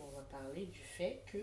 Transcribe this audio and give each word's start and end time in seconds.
on 0.00 0.16
va 0.16 0.22
parler 0.22 0.66
du 0.66 0.78
fait 0.80 1.22
que 1.32 1.38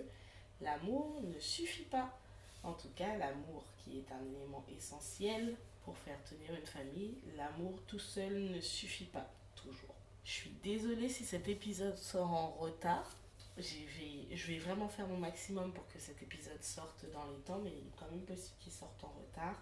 l'amour 0.61 1.21
ne 1.23 1.39
suffit 1.39 1.83
pas. 1.83 2.17
En 2.63 2.73
tout 2.73 2.89
cas, 2.95 3.17
l'amour 3.17 3.63
qui 3.77 3.99
est 3.99 4.11
un 4.11 4.23
élément 4.35 4.63
essentiel 4.75 5.55
pour 5.85 5.97
faire 5.97 6.21
tenir 6.25 6.53
une 6.53 6.65
famille, 6.65 7.15
l'amour 7.37 7.79
tout 7.87 7.99
seul 7.99 8.51
ne 8.51 8.59
suffit 8.59 9.05
pas 9.05 9.29
toujours. 9.55 9.95
Je 10.23 10.31
suis 10.31 10.53
désolée 10.63 11.09
si 11.09 11.23
cet 11.23 11.47
épisode 11.47 11.97
sort 11.97 12.31
en 12.31 12.49
retard. 12.59 13.15
Je 13.57 14.47
vais 14.47 14.59
vraiment 14.59 14.87
faire 14.87 15.07
mon 15.07 15.17
maximum 15.17 15.71
pour 15.73 15.87
que 15.87 15.99
cet 15.99 16.21
épisode 16.21 16.61
sorte 16.61 17.05
dans 17.13 17.25
les 17.31 17.39
temps, 17.45 17.59
mais 17.63 17.71
il 17.71 17.87
est 17.87 17.97
quand 17.97 18.09
même 18.11 18.25
possible 18.25 18.55
qu'il 18.59 18.71
sorte 18.71 19.03
en 19.03 19.13
retard. 19.19 19.59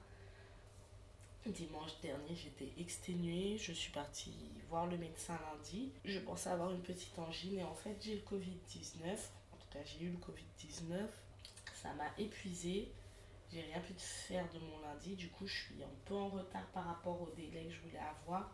Dimanche 1.48 2.00
dernier, 2.02 2.36
j'étais 2.36 2.74
exténuée. 2.78 3.58
Je 3.58 3.72
suis 3.72 3.92
partie 3.92 4.34
voir 4.70 4.86
le 4.88 4.98
médecin 4.98 5.40
lundi. 5.52 5.92
Je 6.04 6.20
pensais 6.20 6.50
avoir 6.50 6.72
une 6.72 6.82
petite 6.82 7.18
angine 7.20 7.60
et 7.60 7.64
en 7.64 7.73
fait, 7.73 7.96
j'ai 8.02 8.16
le 8.16 8.22
Covid-19. 8.22 9.14
En 9.54 9.58
tout 9.58 9.68
cas, 9.72 9.80
j'ai 9.86 10.06
eu 10.06 10.10
le 10.10 10.18
Covid-19. 10.18 11.08
Ça 11.73 11.94
m'a 11.94 12.10
épuisée. 12.18 12.92
J'ai 13.52 13.62
rien 13.62 13.80
pu 13.80 13.94
faire 13.98 14.46
de 14.54 14.60
mon 14.60 14.80
lundi. 14.82 15.16
Du 15.16 15.30
coup, 15.30 15.48
je 15.48 15.56
suis 15.56 15.84
un 15.84 15.96
peu 16.06 16.16
en 16.16 16.28
retard 16.28 16.66
par 16.68 16.86
rapport 16.86 17.22
au 17.22 17.30
délai 17.32 17.66
que 17.66 17.73
je 17.73 17.82
voulais 17.82 18.00
avoir. 18.00 18.52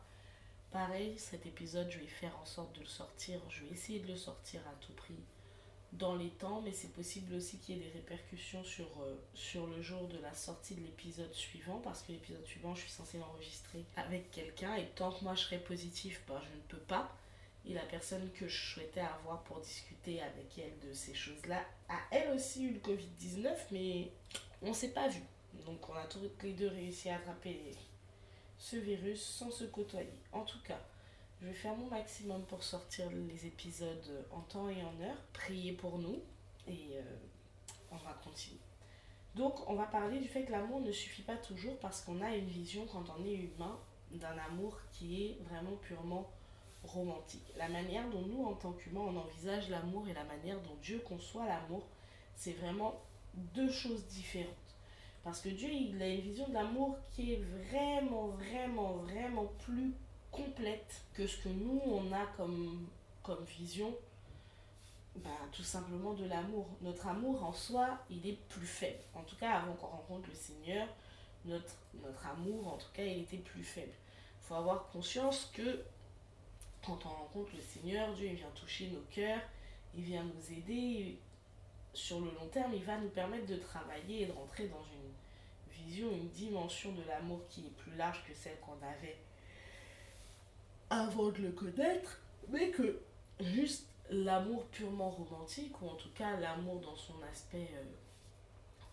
Pareil, 0.71 1.17
cet 1.17 1.45
épisode, 1.45 1.89
je 1.89 1.99
vais 1.99 2.07
faire 2.07 2.37
en 2.39 2.45
sorte 2.45 2.75
de 2.75 2.81
le 2.81 2.87
sortir. 2.87 3.39
Je 3.49 3.63
vais 3.63 3.71
essayer 3.71 3.99
de 3.99 4.07
le 4.07 4.15
sortir 4.15 4.61
à 4.67 4.75
tout 4.75 4.93
prix 4.93 5.19
dans 5.97 6.15
les 6.15 6.29
temps, 6.29 6.61
mais 6.61 6.71
c'est 6.71 6.91
possible 6.91 7.35
aussi 7.35 7.57
qu'il 7.57 7.77
y 7.77 7.79
ait 7.79 7.83
des 7.83 7.91
répercussions 7.91 8.63
sur, 8.63 8.85
euh, 9.01 9.15
sur 9.33 9.67
le 9.67 9.81
jour 9.81 10.07
de 10.07 10.17
la 10.19 10.33
sortie 10.33 10.75
de 10.75 10.81
l'épisode 10.81 11.31
suivant, 11.33 11.79
parce 11.83 12.01
que 12.01 12.11
l'épisode 12.11 12.45
suivant, 12.45 12.73
je 12.73 12.81
suis 12.81 12.91
censée 12.91 13.19
l'enregistrer 13.19 13.85
avec 13.95 14.31
quelqu'un, 14.31 14.75
et 14.75 14.85
tant 14.95 15.11
que 15.11 15.23
moi 15.23 15.35
je 15.35 15.41
serai 15.41 15.59
positif, 15.59 16.21
ben, 16.27 16.41
je 16.41 16.55
ne 16.55 16.61
peux 16.67 16.85
pas. 16.85 17.15
Et 17.65 17.73
la 17.73 17.83
personne 17.83 18.29
que 18.31 18.47
je 18.47 18.73
souhaitais 18.73 18.99
avoir 18.99 19.43
pour 19.43 19.59
discuter 19.61 20.21
avec 20.21 20.57
elle 20.57 20.89
de 20.89 20.93
ces 20.93 21.13
choses-là 21.13 21.63
a 21.87 21.97
elle 22.11 22.31
aussi 22.31 22.65
eu 22.65 22.73
le 22.73 22.79
Covid-19, 22.79 23.55
mais 23.71 24.11
on 24.61 24.69
ne 24.69 24.73
s'est 24.73 24.89
pas 24.89 25.07
vu. 25.07 25.21
Donc 25.65 25.87
on 25.89 25.93
a 25.93 26.05
tous 26.05 26.19
les 26.41 26.53
deux 26.53 26.67
réussi 26.67 27.09
à 27.09 27.17
attraper 27.17 27.75
ce 28.57 28.75
virus 28.77 29.23
sans 29.23 29.51
se 29.51 29.63
côtoyer. 29.65 30.19
En 30.33 30.43
tout 30.43 30.61
cas, 30.63 30.79
je 31.43 31.49
vais 31.49 31.53
faire 31.53 31.75
mon 31.75 31.87
maximum 31.87 32.41
pour 32.45 32.63
sortir 32.63 33.09
les 33.11 33.45
épisodes 33.45 34.25
en 34.31 34.39
temps 34.41 34.69
et 34.69 34.81
en 34.81 35.01
heure. 35.01 35.17
Priez 35.33 35.73
pour 35.73 35.97
nous 35.97 36.21
et 36.67 36.91
euh, 36.93 37.01
on 37.91 37.97
va 37.97 38.13
continuer. 38.23 38.61
Donc, 39.35 39.69
on 39.69 39.75
va 39.75 39.83
parler 39.83 40.19
du 40.19 40.27
fait 40.29 40.45
que 40.45 40.53
l'amour 40.53 40.79
ne 40.79 40.91
suffit 40.93 41.21
pas 41.21 41.35
toujours 41.35 41.77
parce 41.79 42.01
qu'on 42.01 42.21
a 42.21 42.33
une 42.33 42.47
vision, 42.47 42.85
quand 42.85 43.03
on 43.19 43.25
est 43.25 43.33
humain, 43.33 43.77
d'un 44.11 44.37
amour 44.37 44.77
qui 44.93 45.25
est 45.25 45.37
vraiment 45.43 45.75
purement 45.81 46.31
romantique. 46.83 47.51
La 47.57 47.67
manière 47.67 48.09
dont 48.09 48.21
nous, 48.21 48.45
en 48.45 48.53
tant 48.53 48.71
qu'humains, 48.71 49.01
on 49.01 49.17
envisage 49.17 49.69
l'amour 49.69 50.07
et 50.07 50.13
la 50.13 50.23
manière 50.23 50.61
dont 50.61 50.77
Dieu 50.81 50.99
conçoit 50.99 51.45
l'amour, 51.45 51.85
c'est 52.35 52.53
vraiment 52.53 53.01
deux 53.33 53.71
choses 53.71 54.05
différentes. 54.07 54.53
Parce 55.23 55.41
que 55.41 55.49
Dieu, 55.49 55.69
il 55.69 56.01
a 56.01 56.07
une 56.07 56.21
vision 56.21 56.47
de 56.47 56.53
l'amour 56.53 56.97
qui 57.11 57.33
est 57.33 57.43
vraiment, 57.67 58.27
vraiment, 58.27 58.93
vraiment 58.93 59.47
plus 59.59 59.93
complète 60.33 61.05
que 61.13 61.25
ce 61.25 61.37
que 61.37 61.49
nous, 61.49 61.81
on 61.85 62.11
a 62.11 62.25
comme, 62.35 62.87
comme 63.21 63.43
vision, 63.45 63.95
bah, 65.15 65.29
tout 65.51 65.63
simplement 65.63 66.13
de 66.13 66.25
l'amour. 66.25 66.67
Notre 66.81 67.07
amour 67.07 67.43
en 67.45 67.53
soi, 67.53 67.99
il 68.09 68.27
est 68.27 68.39
plus 68.49 68.65
faible. 68.65 68.99
En 69.13 69.21
tout 69.21 69.35
cas, 69.37 69.51
avant 69.51 69.73
qu'on 69.73 69.87
rencontre 69.87 70.27
le 70.27 70.35
Seigneur, 70.35 70.87
notre, 71.45 71.75
notre 72.03 72.25
amour, 72.25 72.67
en 72.67 72.77
tout 72.77 72.91
cas, 72.93 73.03
il 73.03 73.21
était 73.21 73.37
plus 73.37 73.63
faible. 73.63 73.93
Il 74.41 74.47
faut 74.47 74.55
avoir 74.55 74.87
conscience 74.87 75.51
que 75.53 75.83
quand 76.85 77.05
on 77.05 77.09
rencontre 77.09 77.51
le 77.55 77.61
Seigneur, 77.61 78.13
Dieu 78.13 78.27
il 78.27 78.35
vient 78.35 78.51
toucher 78.55 78.89
nos 78.89 79.03
cœurs, 79.11 79.41
il 79.95 80.03
vient 80.03 80.23
nous 80.23 80.53
aider. 80.57 81.19
Sur 81.93 82.19
le 82.21 82.31
long 82.31 82.47
terme, 82.51 82.73
il 82.73 82.83
va 82.83 82.97
nous 82.97 83.09
permettre 83.09 83.45
de 83.45 83.57
travailler 83.57 84.23
et 84.23 84.25
de 84.25 84.31
rentrer 84.31 84.67
dans 84.67 84.83
une 84.83 85.83
vision, 85.85 86.09
une 86.11 86.29
dimension 86.29 86.91
de 86.91 87.03
l'amour 87.07 87.41
qui 87.49 87.67
est 87.67 87.77
plus 87.77 87.95
large 87.95 88.23
que 88.27 88.33
celle 88.33 88.59
qu'on 88.61 88.83
avait 88.83 89.17
avant 90.93 91.31
de 91.31 91.39
le 91.39 91.51
connaître, 91.51 92.19
mais 92.49 92.69
que 92.69 93.01
juste 93.39 93.87
l'amour 94.11 94.65
purement 94.67 95.09
romantique, 95.09 95.81
ou 95.81 95.89
en 95.89 95.95
tout 95.95 96.11
cas 96.13 96.39
l'amour 96.39 96.79
dans 96.81 96.95
son 96.95 97.15
aspect 97.31 97.69
euh, 97.73 97.83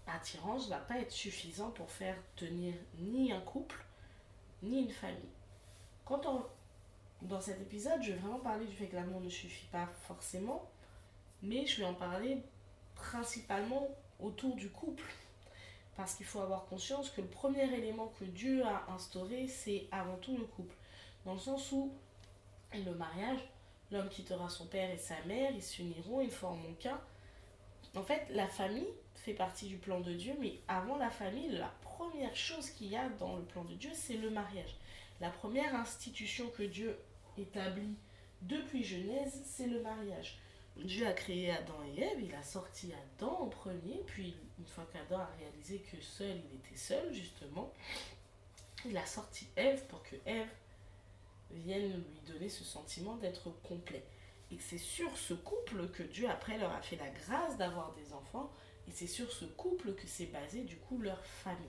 attirance, 0.07 0.69
va 0.69 0.79
pas 0.79 0.99
être 0.99 1.13
suffisant 1.13 1.71
pour 1.71 1.91
faire 1.91 2.17
tenir 2.37 2.75
ni 2.99 3.33
un 3.33 3.41
couple, 3.41 3.85
ni 4.63 4.81
une 4.81 4.91
famille. 4.91 5.35
Quand 6.07 6.25
on, 6.25 6.47
dans 7.21 7.41
cet 7.41 7.61
épisode, 7.61 8.03
je 8.03 8.13
vais 8.13 8.19
vraiment 8.19 8.39
parler 8.39 8.65
du 8.65 8.75
fait 8.75 8.87
que 8.87 8.97
l'amour 8.97 9.21
ne 9.21 9.29
suffit 9.29 9.67
pas 9.67 9.87
forcément, 10.07 10.71
mais 11.43 11.67
je 11.67 11.83
vais 11.83 11.87
en 11.87 11.95
parler 11.95 12.43
principalement 12.95 13.89
autour 14.19 14.57
du 14.57 14.71
couple. 14.71 15.05
Parce 15.97 16.15
qu'il 16.15 16.25
faut 16.25 16.41
avoir 16.41 16.65
conscience 16.65 17.11
que 17.11 17.21
le 17.21 17.27
premier 17.27 17.65
élément 17.75 18.11
que 18.19 18.25
Dieu 18.25 18.65
a 18.65 18.91
instauré, 18.91 19.49
c'est 19.49 19.87
avant 19.93 20.17
tout 20.17 20.39
le 20.39 20.45
couple. 20.45 20.75
Dans 21.25 21.35
le 21.35 21.39
sens 21.39 21.71
où 21.73 21.93
le 22.73 22.95
mariage, 22.95 23.41
l'homme 23.91 24.09
quittera 24.09 24.49
son 24.49 24.67
père 24.67 24.91
et 24.91 24.99
sa 24.99 25.21
mère, 25.27 25.51
ils 25.53 25.63
s'uniront, 25.63 26.21
ils 26.21 26.31
formeront 26.31 26.75
qu'un. 26.75 27.01
En 27.97 28.03
fait, 28.03 28.27
la 28.31 28.47
famille 28.47 28.89
fait 29.17 29.35
partie 29.35 29.67
du 29.67 29.77
plan 29.77 30.01
de 30.01 30.13
Dieu, 30.13 30.35
mais 30.41 30.61
avant 30.69 30.97
la 30.97 31.11
famille, 31.11 31.51
la 31.51 31.73
première 31.83 32.35
chose 32.35 32.71
qu'il 32.71 32.89
y 32.89 32.97
a 32.97 33.09
dans 33.09 33.37
le 33.37 33.43
plan 33.43 33.65
de 33.65 33.75
Dieu, 33.75 33.91
c'est 33.93 34.17
le 34.17 34.31
mariage. 34.31 34.77
La 35.21 35.31
première 35.31 35.75
institution 35.75 36.49
que 36.51 36.63
Dieu 36.63 36.97
établit 37.37 37.97
depuis 38.43 38.85
Genèse, 38.85 39.43
c'est 39.45 39.67
le 39.67 39.83
mariage. 39.83 40.39
Dieu 40.77 41.07
a 41.07 41.13
créé 41.13 41.51
Adam 41.51 41.77
et 41.95 42.01
Ève, 42.01 42.23
il 42.23 42.35
a 42.35 42.43
sorti 42.43 42.93
Adam 42.93 43.43
en 43.43 43.49
premier, 43.49 44.03
puis 44.07 44.35
une 44.59 44.67
fois 44.67 44.87
qu'Adam 44.93 45.21
a 45.21 45.31
réalisé 45.39 45.81
que 45.81 46.01
seul 46.01 46.41
il 46.51 46.57
était 46.59 46.77
seul, 46.77 47.13
justement, 47.13 47.73
il 48.87 48.97
a 48.97 49.05
sorti 49.05 49.47
Ève 49.57 49.85
pour 49.87 50.03
que 50.03 50.17
Ève 50.25 50.49
viennent 51.53 51.93
lui 51.93 52.33
donner 52.33 52.49
ce 52.49 52.65
sentiment 52.65 53.17
d'être 53.17 53.51
complet. 53.63 54.05
Et 54.51 54.59
c'est 54.59 54.79
sur 54.79 55.17
ce 55.17 55.35
couple 55.35 55.89
que 55.89 56.03
Dieu 56.03 56.29
après 56.29 56.59
leur 56.59 56.73
a 56.73 56.83
fait 56.83 56.97
la 56.97 57.09
grâce 57.09 57.57
d'avoir 57.57 57.95
des 57.95 58.13
enfants, 58.13 58.51
et 58.89 58.91
c'est 58.91 59.07
sur 59.07 59.31
ce 59.31 59.45
couple 59.45 59.95
que 59.95 60.07
s'est 60.07 60.27
basé 60.27 60.63
du 60.63 60.77
coup 60.77 60.99
leur 60.99 61.25
famille. 61.25 61.69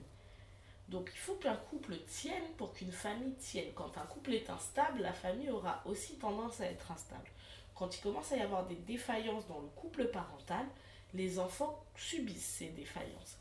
Donc 0.88 1.10
il 1.14 1.18
faut 1.18 1.36
qu'un 1.36 1.56
couple 1.56 1.96
tienne 2.06 2.52
pour 2.56 2.74
qu'une 2.74 2.92
famille 2.92 3.34
tienne. 3.36 3.72
Quand 3.74 3.96
un 3.98 4.06
couple 4.06 4.34
est 4.34 4.50
instable, 4.50 5.00
la 5.00 5.12
famille 5.12 5.50
aura 5.50 5.82
aussi 5.86 6.16
tendance 6.16 6.60
à 6.60 6.66
être 6.66 6.90
instable. 6.90 7.30
Quand 7.74 7.96
il 7.96 8.02
commence 8.02 8.32
à 8.32 8.36
y 8.36 8.40
avoir 8.40 8.66
des 8.66 8.76
défaillances 8.76 9.46
dans 9.46 9.60
le 9.60 9.68
couple 9.68 10.06
parental, 10.06 10.66
les 11.14 11.38
enfants 11.38 11.84
subissent 11.96 12.56
ces 12.58 12.68
défaillances. 12.70 13.38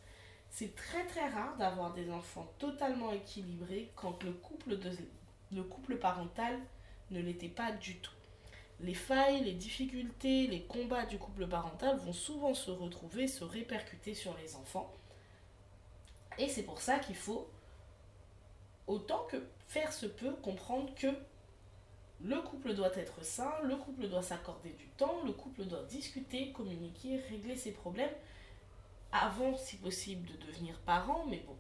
C'est 0.50 0.76
très 0.76 1.06
très 1.08 1.30
rare 1.30 1.58
d'avoir 1.58 1.94
des 1.94 2.12
enfants 2.12 2.54
totalement 2.60 3.12
équilibrés 3.12 3.92
quand 3.96 4.24
le 4.24 4.34
couple 4.34 4.78
de, 4.78 4.92
le 5.52 5.64
couple 5.64 5.98
parental 5.98 6.60
ne 7.12 7.20
l'était 7.22 7.50
pas 7.50 7.72
du 7.72 7.98
tout. 7.98 8.14
Les 8.80 8.94
failles, 8.94 9.44
les 9.44 9.54
difficultés, 9.54 10.48
les 10.48 10.64
combats 10.64 11.06
du 11.06 11.18
couple 11.20 11.48
parental 11.48 11.98
vont 11.98 12.14
souvent 12.14 12.54
se 12.54 12.72
retrouver, 12.72 13.28
se 13.28 13.44
répercuter 13.44 14.14
sur 14.14 14.36
les 14.38 14.56
enfants. 14.56 14.92
Et 16.38 16.48
c'est 16.48 16.64
pour 16.64 16.82
ça 16.82 16.98
qu'il 16.98 17.16
faut, 17.16 17.48
autant 18.88 19.26
que 19.30 19.38
faire 19.68 19.94
se 19.94 20.08
peut, 20.08 20.34
comprendre 20.42 20.94
que 20.96 21.08
le 22.24 22.42
couple 22.42 22.74
doit 22.74 22.96
être 22.96 23.24
sain, 23.24 23.52
le 23.64 23.76
couple 23.76 24.08
doit 24.08 24.22
s'accorder 24.22 24.72
du 24.72 24.88
temps, 24.90 25.22
le 25.26 25.34
couple 25.34 25.66
doit 25.66 25.84
discuter, 25.84 26.52
communiquer, 26.52 27.18
régler 27.30 27.56
ses 27.56 27.72
problèmes 27.72 28.14
avant, 29.12 29.58
si 29.58 29.78
possible, 29.78 30.28
de 30.28 30.46
devenir 30.48 30.80
parent, 30.80 31.26
mais 31.28 31.44
bon, 31.46 31.58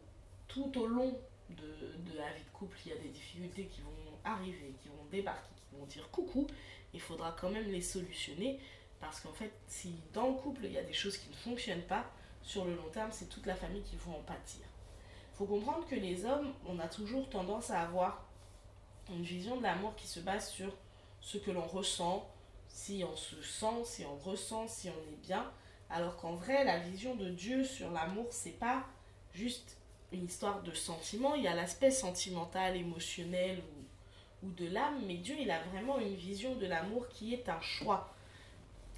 tout 0.47 0.79
au 0.79 0.87
long 0.87 1.19
de, 1.55 2.17
la 2.17 2.31
vie 2.33 2.43
de 2.43 2.49
couple, 2.53 2.77
il 2.85 2.91
y 2.91 2.95
a 2.95 2.99
des 2.99 3.09
difficultés 3.09 3.65
qui 3.65 3.81
vont 3.81 3.89
arriver, 4.23 4.75
qui 4.81 4.89
vont 4.89 5.05
débarquer, 5.11 5.49
qui 5.55 5.75
vont 5.77 5.85
dire 5.85 6.09
coucou, 6.11 6.47
il 6.93 7.01
faudra 7.01 7.35
quand 7.39 7.49
même 7.49 7.71
les 7.71 7.81
solutionner 7.81 8.59
parce 8.99 9.19
qu'en 9.19 9.33
fait, 9.33 9.51
si 9.67 9.95
dans 10.13 10.27
le 10.27 10.33
couple 10.35 10.65
il 10.65 10.73
y 10.73 10.77
a 10.77 10.83
des 10.83 10.93
choses 10.93 11.17
qui 11.17 11.29
ne 11.29 11.35
fonctionnent 11.35 11.81
pas, 11.83 12.05
sur 12.43 12.65
le 12.65 12.75
long 12.75 12.89
terme, 12.91 13.11
c'est 13.11 13.29
toute 13.29 13.45
la 13.45 13.55
famille 13.55 13.83
qui 13.83 13.95
va 13.97 14.11
en 14.11 14.21
pâtir. 14.21 14.61
Il 15.33 15.37
faut 15.37 15.45
comprendre 15.45 15.85
que 15.87 15.95
les 15.95 16.25
hommes, 16.25 16.53
on 16.67 16.79
a 16.79 16.87
toujours 16.87 17.29
tendance 17.29 17.71
à 17.71 17.81
avoir 17.81 18.25
une 19.09 19.23
vision 19.23 19.57
de 19.57 19.63
l'amour 19.63 19.95
qui 19.95 20.07
se 20.07 20.19
base 20.19 20.49
sur 20.49 20.73
ce 21.19 21.37
que 21.37 21.51
l'on 21.51 21.65
ressent, 21.65 22.29
si 22.67 23.03
on 23.03 23.15
se 23.15 23.41
sent, 23.41 23.85
si 23.85 24.05
on 24.05 24.15
ressent, 24.17 24.67
si 24.67 24.89
on 24.89 25.13
est 25.13 25.21
bien. 25.21 25.51
Alors 25.89 26.17
qu'en 26.17 26.35
vrai, 26.35 26.63
la 26.63 26.79
vision 26.79 27.15
de 27.15 27.29
Dieu 27.29 27.63
sur 27.63 27.91
l'amour, 27.91 28.27
c'est 28.31 28.57
pas 28.57 28.85
juste 29.33 29.77
une 30.11 30.25
histoire 30.25 30.61
de 30.61 30.73
sentiment, 30.73 31.35
il 31.35 31.43
y 31.43 31.47
a 31.47 31.55
l'aspect 31.55 31.91
sentimental, 31.91 32.75
émotionnel 32.75 33.59
ou, 33.59 34.47
ou 34.47 34.51
de 34.51 34.67
l'âme, 34.67 35.01
mais 35.05 35.15
Dieu, 35.15 35.35
il 35.39 35.51
a 35.51 35.61
vraiment 35.63 35.99
une 35.99 36.15
vision 36.15 36.55
de 36.55 36.65
l'amour 36.65 37.07
qui 37.09 37.33
est 37.33 37.47
un 37.49 37.61
choix. 37.61 38.13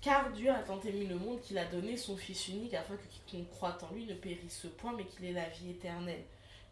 Car 0.01 0.31
Dieu 0.31 0.51
a 0.51 0.59
tant 0.59 0.81
aimé 0.81 1.05
le 1.05 1.15
monde 1.15 1.39
qu'il 1.39 1.57
a 1.57 1.65
donné 1.65 1.95
son 1.95 2.17
Fils 2.17 2.49
unique 2.49 2.73
afin 2.73 2.95
que 2.97 3.07
quiconque 3.07 3.49
croit 3.49 3.77
en 3.83 3.93
lui 3.93 4.05
ne 4.05 4.13
périsse 4.13 4.67
point, 4.77 4.93
mais 4.93 5.05
qu'il 5.05 5.23
ait 5.25 5.31
la 5.31 5.47
vie 5.47 5.69
éternelle. 5.69 6.23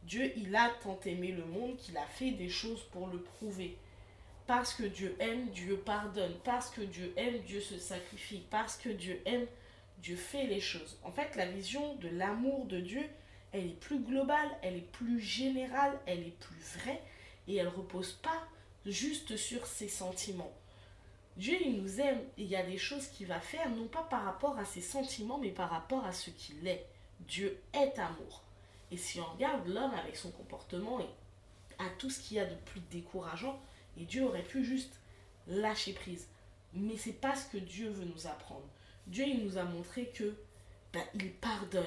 Dieu, 0.04 0.34
il 0.36 0.54
a 0.54 0.70
tant 0.84 1.00
aimé 1.06 1.32
le 1.32 1.46
monde 1.46 1.78
qu'il 1.78 1.98
a 1.98 2.06
fait 2.06 2.32
des 2.32 2.50
choses 2.50 2.84
pour 2.92 3.08
le 3.08 3.22
prouver. 3.22 3.78
Parce 4.48 4.74
que 4.74 4.84
Dieu 4.84 5.16
aime, 5.20 5.50
Dieu 5.52 5.78
pardonne. 5.78 6.36
Parce 6.44 6.70
que 6.70 6.82
Dieu 6.82 7.14
aime, 7.16 7.40
Dieu 7.46 7.62
se 7.62 7.78
sacrifie. 7.78 8.44
Parce 8.50 8.76
que 8.76 8.90
Dieu 8.90 9.22
aime, 9.26 9.46
Dieu 10.00 10.18
fait 10.18 10.48
les 10.48 10.60
choses. 10.60 10.98
En 11.04 11.12
fait, 11.12 11.36
la 11.38 11.46
vision 11.46 11.96
de 11.96 12.10
l'amour 12.10 12.66
de 12.66 12.82
Dieu, 12.82 13.04
elle 13.52 13.68
est 13.68 13.80
plus 13.80 14.00
globale, 14.00 14.50
elle 14.62 14.78
est 14.78 14.92
plus 14.92 15.20
générale, 15.20 16.00
elle 16.06 16.20
est 16.20 16.40
plus 16.40 16.60
vraie 16.78 17.02
et 17.48 17.56
elle 17.58 17.68
repose 17.68 18.14
pas 18.14 18.48
juste 18.86 19.38
sur 19.38 19.66
ses 19.66 19.90
sentiments. 19.90 20.54
Dieu, 21.38 21.58
il 21.62 21.82
nous 21.82 22.00
aime 22.00 22.20
et 22.38 22.44
il 22.44 22.48
y 22.48 22.56
a 22.56 22.64
des 22.64 22.78
choses 22.78 23.08
qu'il 23.08 23.28
va 23.28 23.40
faire, 23.40 23.70
non 23.70 23.88
pas 23.88 24.04
par 24.04 24.24
rapport 24.24 24.58
à 24.58 24.66
ses 24.66 24.82
sentiments, 24.82 25.38
mais 25.38 25.52
par 25.52 25.70
rapport 25.70 26.06
à 26.06 26.12
ce 26.12 26.30
qu'il 26.30 26.68
est. 26.68 26.86
Dieu 27.22 27.60
est 27.74 27.98
amour. 28.00 28.44
Et 28.92 28.98
si 28.98 29.20
on 29.20 29.26
regarde 29.26 29.68
l'homme 29.68 29.94
avec 29.94 30.16
son 30.16 30.32
comportement 30.32 31.00
et 31.00 31.10
à 31.80 31.90
tout 31.98 32.10
ce 32.10 32.20
qu'il 32.20 32.38
y 32.38 32.40
a 32.40 32.46
de 32.46 32.56
plus 32.56 32.82
décourageant, 32.92 33.60
et 33.98 34.04
Dieu 34.04 34.24
aurait 34.24 34.44
pu 34.44 34.64
juste 34.64 35.00
lâcher 35.48 35.94
prise. 35.94 36.28
Mais 36.74 36.98
c'est 36.98 37.14
pas 37.14 37.36
ce 37.36 37.50
que 37.50 37.58
Dieu 37.58 37.90
veut 37.90 38.06
nous 38.06 38.28
apprendre. 38.28 38.68
Dieu, 39.08 39.26
il 39.28 39.44
nous 39.44 39.58
a 39.58 39.64
montré 39.64 40.08
que 40.08 40.36
ben, 40.94 41.04
il 41.16 41.32
pardonne, 41.32 41.86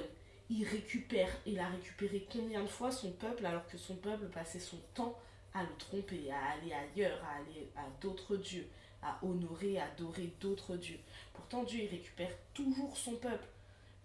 il 0.50 0.64
récupère. 0.67 1.31
Il 1.46 1.58
a 1.58 1.69
récupéré 1.69 2.26
combien 2.31 2.62
de 2.62 2.69
fois 2.69 2.91
son 2.91 3.12
peuple 3.12 3.46
alors 3.46 3.67
que 3.67 3.79
son 3.79 3.96
peuple 3.96 4.26
passait 4.26 4.61
son 4.61 4.79
temps 4.94 5.19
à 5.52 5.62
le 5.62 5.76
tromper, 5.79 6.31
à 6.31 6.52
aller 6.52 6.73
ailleurs, 6.73 7.23
à 7.25 7.37
aller 7.37 7.70
à 7.76 7.88
d'autres 8.00 8.37
dieux, 8.37 8.69
à 9.02 9.19
honorer, 9.25 9.79
à 9.79 9.87
adorer 9.87 10.32
d'autres 10.41 10.76
dieux. 10.76 10.99
Pourtant, 11.32 11.62
Dieu, 11.62 11.81
il 11.85 11.88
récupère 11.88 12.32
toujours 12.52 12.96
son 12.96 13.17
peuple 13.17 13.46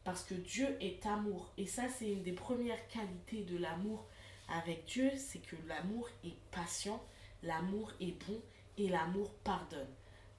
parce 0.04 0.24
que 0.24 0.36
Dieu 0.36 0.78
est 0.80 1.06
amour. 1.06 1.52
Et 1.58 1.66
ça, 1.66 1.84
c'est 1.90 2.12
une 2.12 2.24
des 2.24 2.34
premières 2.34 2.88
qualités 2.88 3.44
de 3.44 3.58
l'amour 3.58 4.06
avec 4.50 4.86
Dieu, 4.86 5.12
c'est 5.18 5.40
que 5.40 5.56
l'amour 5.68 6.10
est 6.24 6.36
patient, 6.52 7.04
l'amour 7.44 7.92
est 8.00 8.18
bon 8.28 8.42
et 8.78 8.90
l'amour 8.90 9.32
pardonne. 9.44 9.88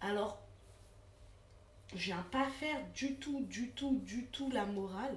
Alors, 0.00 0.40
je 1.94 2.06
viens 2.06 2.26
pas 2.30 2.48
faire 2.48 2.80
du 2.94 3.16
tout, 3.16 3.40
du 3.44 3.70
tout, 3.70 4.00
du 4.04 4.26
tout 4.26 4.50
la 4.50 4.64
morale 4.64 5.16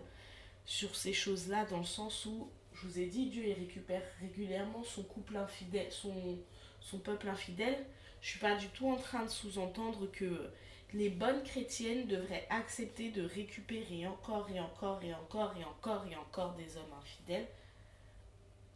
sur 0.65 0.95
ces 0.95 1.13
choses-là, 1.13 1.65
dans 1.65 1.79
le 1.79 1.85
sens 1.85 2.25
où, 2.25 2.49
je 2.73 2.87
vous 2.87 2.99
ai 2.99 3.05
dit, 3.05 3.27
Dieu 3.27 3.43
il 3.45 3.53
récupère 3.53 4.03
régulièrement 4.21 4.83
son 4.83 5.03
couple 5.03 5.37
infidèle, 5.37 5.91
son, 5.91 6.37
son 6.79 6.99
peuple 6.99 7.29
infidèle. 7.29 7.85
Je 8.21 8.29
suis 8.29 8.39
pas 8.39 8.55
du 8.55 8.67
tout 8.69 8.89
en 8.89 8.95
train 8.95 9.23
de 9.23 9.29
sous-entendre 9.29 10.09
que 10.11 10.49
les 10.93 11.09
bonnes 11.09 11.43
chrétiennes 11.43 12.07
devraient 12.07 12.47
accepter 12.49 13.09
de 13.09 13.23
récupérer 13.23 14.07
encore 14.07 14.49
et 14.49 14.59
encore 14.59 15.03
et 15.03 15.13
encore 15.13 15.53
et 15.57 15.65
encore 15.65 16.05
et 16.09 16.15
encore 16.15 16.53
des 16.53 16.77
hommes 16.77 16.93
infidèles. 17.01 17.47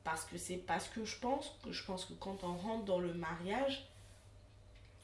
Parce 0.04 0.26
que 0.26 0.38
c'est 0.38 0.58
parce 0.58 0.88
que 0.88 1.06
je 1.06 1.18
pense 1.20 1.58
que 1.64 1.72
je 1.72 1.84
pense 1.84 2.06
que 2.06 2.14
quand 2.14 2.44
on 2.44 2.56
rentre 2.58 2.86
dans 2.86 3.00
le 3.00 3.14
mariage, 3.14 3.88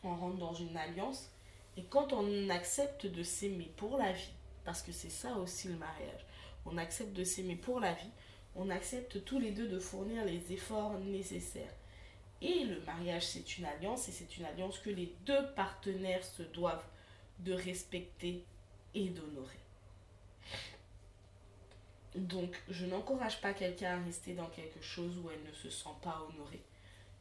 on 0.04 0.16
rentre 0.16 0.38
dans 0.38 0.54
une 0.54 0.76
alliance, 0.76 1.30
et 1.78 1.84
quand 1.84 2.14
on 2.14 2.50
accepte 2.50 3.06
de 3.06 3.24
s'aimer 3.24 3.72
pour 3.78 3.98
la 3.98 4.12
vie, 4.12 4.34
parce 4.64 4.82
que 4.82 4.92
c'est 4.92 5.10
ça 5.10 5.36
aussi 5.38 5.68
le 5.68 5.76
mariage, 5.76 6.26
on 6.66 6.78
accepte 6.78 7.14
de 7.14 7.24
s'aimer 7.24 7.56
pour 7.56 7.80
la 7.80 7.94
vie, 7.94 8.12
on 8.56 8.70
accepte 8.70 9.24
tous 9.26 9.40
les 9.40 9.52
deux 9.52 9.68
de 9.68 9.80
fournir 9.80 10.26
les 10.26 10.54
efforts 10.54 11.00
nécessaires. 11.00 11.74
Et 12.42 12.66
le 12.66 12.82
mariage, 12.82 13.26
c'est 13.26 13.58
une 13.58 13.66
alliance, 13.66 14.10
et 14.10 14.12
c'est 14.12 14.38
une 14.38 14.46
alliance 14.46 14.80
que 14.80 14.90
les 14.90 15.16
deux 15.26 15.54
partenaires 15.56 16.24
se 16.24 16.44
doivent 16.44 16.86
de 17.40 17.54
respecter 17.54 18.44
et 18.94 19.10
d'honorer. 19.10 19.60
Donc, 22.16 22.62
je 22.70 22.86
n'encourage 22.86 23.42
pas 23.42 23.54
quelqu'un 23.54 24.00
à 24.00 24.04
rester 24.04 24.34
dans 24.34 24.50
quelque 24.50 24.82
chose 24.82 25.18
où 25.18 25.30
elle 25.32 25.44
ne 25.50 25.54
se 25.54 25.70
sent 25.70 25.90
pas 26.02 26.28
honorée 26.30 26.62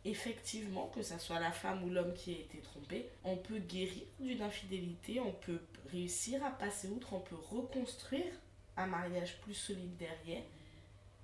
effectivement, 0.05 0.89
que 0.89 1.03
ce 1.03 1.19
soit 1.19 1.39
la 1.39 1.53
femme 1.53 1.85
ou 1.85 1.91
l'homme 1.91 2.15
qui 2.15 2.35
a 2.35 2.39
été 2.39 2.59
trompé, 2.59 3.09
on 3.25 3.37
peut 3.37 3.59
guérir 3.59 4.03
d'une 4.19 4.43
infidélité, 4.43 5.21
on 5.21 5.33
peut 5.33 5.61
réussir 5.91 6.45
à 6.45 6.51
passer 6.51 6.89
outre, 6.89 7.13
on 7.13 7.21
peut 7.21 7.37
reconstruire 7.37 8.33
un 8.77 8.87
mariage 8.87 9.41
plus 9.41 9.55
solide 9.55 9.97
derrière, 9.97 10.43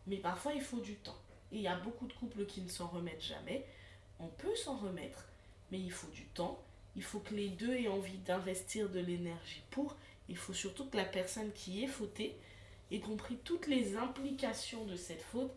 mais 0.06 0.16
parfois 0.16 0.52
il 0.54 0.62
faut 0.62 0.80
du 0.80 0.94
temps. 0.96 1.18
Et 1.52 1.56
il 1.56 1.62
y 1.62 1.68
a 1.68 1.76
beaucoup 1.76 2.06
de 2.06 2.12
couples 2.12 2.44
qui 2.46 2.60
ne 2.60 2.68
s'en 2.68 2.88
remettent 2.88 3.24
jamais. 3.24 3.64
On 4.20 4.26
peut 4.26 4.54
s'en 4.56 4.76
remettre, 4.76 5.24
mais 5.70 5.78
il 5.78 5.92
faut 5.92 6.10
du 6.10 6.24
temps. 6.26 6.62
Il 6.96 7.02
faut 7.02 7.20
que 7.20 7.34
les 7.34 7.48
deux 7.48 7.74
aient 7.74 7.88
envie 7.88 8.18
d'investir 8.18 8.90
de 8.90 9.00
l'énergie 9.00 9.62
pour. 9.70 9.96
Il 10.28 10.36
faut 10.36 10.52
surtout 10.52 10.86
que 10.86 10.96
la 10.96 11.04
personne 11.04 11.52
qui 11.52 11.84
est 11.84 11.88
fautée 11.88 12.36
ait 12.90 13.00
compris 13.00 13.36
toutes 13.44 13.66
les 13.66 13.96
implications 13.96 14.84
de 14.84 14.96
cette 14.96 15.22
faute 15.22 15.52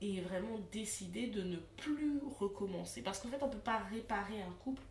et 0.00 0.20
vraiment 0.20 0.58
décider 0.72 1.26
de 1.26 1.42
ne 1.42 1.56
plus 1.76 2.20
recommencer. 2.38 3.02
Parce 3.02 3.20
qu'en 3.20 3.28
fait, 3.28 3.42
on 3.42 3.48
ne 3.48 3.52
peut 3.52 3.58
pas 3.58 3.78
réparer 3.90 4.42
un 4.42 4.52
couple 4.64 4.82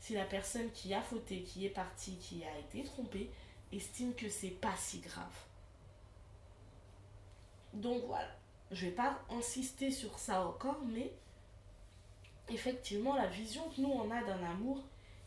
si 0.00 0.14
la 0.14 0.24
personne 0.24 0.70
qui 0.72 0.94
a 0.94 1.02
fauté, 1.02 1.42
qui 1.42 1.66
est 1.66 1.70
partie, 1.70 2.16
qui 2.18 2.44
a 2.44 2.58
été 2.58 2.84
trompée, 2.84 3.30
estime 3.72 4.14
que 4.14 4.28
c'est 4.28 4.48
pas 4.48 4.76
si 4.76 5.00
grave. 5.00 5.47
Donc 7.72 8.04
voilà, 8.06 8.28
je 8.70 8.86
vais 8.86 8.92
pas 8.92 9.18
insister 9.30 9.90
sur 9.90 10.18
ça 10.18 10.46
encore, 10.46 10.80
mais 10.86 11.12
effectivement, 12.48 13.14
la 13.14 13.26
vision 13.26 13.68
que 13.70 13.80
nous 13.80 13.90
on 13.90 14.10
a 14.10 14.22
d'un 14.22 14.42
amour, 14.44 14.82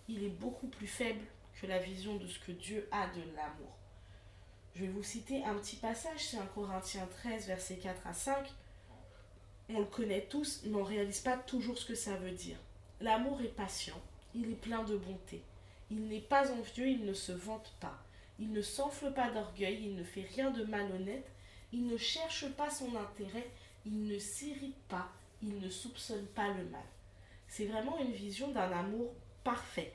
il 0.07 0.23
est 0.23 0.29
beaucoup 0.29 0.67
plus 0.67 0.87
faible 0.87 1.25
que 1.59 1.67
la 1.67 1.79
vision 1.79 2.17
de 2.17 2.27
ce 2.27 2.39
que 2.39 2.51
Dieu 2.51 2.87
a 2.91 3.07
de 3.07 3.21
l'amour. 3.35 3.77
Je 4.75 4.81
vais 4.81 4.91
vous 4.91 5.03
citer 5.03 5.43
un 5.43 5.55
petit 5.55 5.75
passage, 5.75 6.19
c'est 6.19 6.37
un 6.37 6.45
Corinthiens 6.45 7.07
13, 7.21 7.47
versets 7.47 7.77
4 7.77 8.07
à 8.07 8.13
5 8.13 8.51
on 9.73 9.79
le 9.79 9.85
connaît 9.85 10.27
tous, 10.29 10.61
mais 10.65 10.75
on 10.75 10.83
ne 10.83 10.89
réalise 10.89 11.19
pas 11.19 11.37
toujours 11.37 11.77
ce 11.77 11.85
que 11.85 11.95
ça 11.95 12.15
veut 12.17 12.31
dire. 12.31 12.57
L'amour 12.99 13.41
est 13.41 13.55
patient, 13.55 13.99
il 14.35 14.51
est 14.51 14.61
plein 14.61 14.83
de 14.83 14.97
bonté. 14.97 15.41
Il 15.89 16.07
n'est 16.07 16.21
pas 16.21 16.51
envieux, 16.51 16.87
il 16.87 17.05
ne 17.05 17.13
se 17.13 17.31
vante 17.31 17.73
pas. 17.79 17.97
Il 18.39 18.51
ne 18.51 18.61
s'enfle 18.61 19.13
pas 19.13 19.29
d'orgueil, 19.29 19.79
il 19.83 19.95
ne 19.95 20.03
fait 20.03 20.27
rien 20.35 20.51
de 20.51 20.63
malhonnête, 20.63 21.29
il 21.73 21.87
ne 21.87 21.97
cherche 21.97 22.49
pas 22.53 22.69
son 22.69 22.95
intérêt, 22.95 23.49
il 23.85 24.05
ne 24.05 24.17
s'irrite 24.19 24.81
pas, 24.87 25.09
il 25.41 25.59
ne 25.59 25.69
soupçonne 25.69 26.25
pas 26.27 26.49
le 26.49 26.65
mal. 26.65 26.83
C'est 27.47 27.65
vraiment 27.65 27.99
une 27.99 28.11
vision 28.11 28.51
d'un 28.51 28.71
amour 28.71 29.13
parfait. 29.43 29.93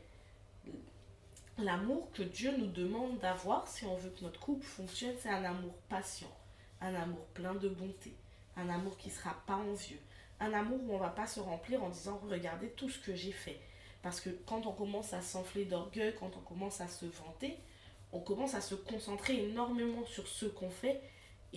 L'amour 1.58 2.10
que 2.12 2.22
Dieu 2.22 2.54
nous 2.56 2.66
demande 2.66 3.18
d'avoir 3.18 3.66
si 3.66 3.84
on 3.84 3.96
veut 3.96 4.10
que 4.10 4.24
notre 4.24 4.40
couple 4.40 4.66
fonctionne, 4.66 5.14
c'est 5.18 5.30
un 5.30 5.44
amour 5.44 5.74
patient, 5.88 6.34
un 6.82 6.94
amour 6.94 7.24
plein 7.32 7.54
de 7.54 7.68
bonté, 7.68 8.12
un 8.56 8.68
amour 8.68 8.98
qui 8.98 9.08
sera 9.08 9.34
pas 9.46 9.56
envieux, 9.56 10.00
un 10.40 10.52
amour 10.52 10.78
où 10.82 10.94
on 10.94 10.98
va 10.98 11.08
pas 11.08 11.26
se 11.26 11.40
remplir 11.40 11.82
en 11.82 11.88
disant 11.88 12.20
regardez 12.28 12.68
tout 12.70 12.90
ce 12.90 12.98
que 12.98 13.14
j'ai 13.14 13.32
fait. 13.32 13.58
Parce 14.02 14.20
que 14.20 14.30
quand 14.46 14.66
on 14.66 14.72
commence 14.72 15.14
à 15.14 15.22
s'enfler 15.22 15.64
d'orgueil, 15.64 16.14
quand 16.20 16.30
on 16.36 16.40
commence 16.40 16.80
à 16.80 16.88
se 16.88 17.06
vanter, 17.06 17.56
on 18.12 18.20
commence 18.20 18.54
à 18.54 18.60
se 18.60 18.74
concentrer 18.74 19.44
énormément 19.44 20.04
sur 20.04 20.28
ce 20.28 20.46
qu'on 20.46 20.70
fait. 20.70 21.00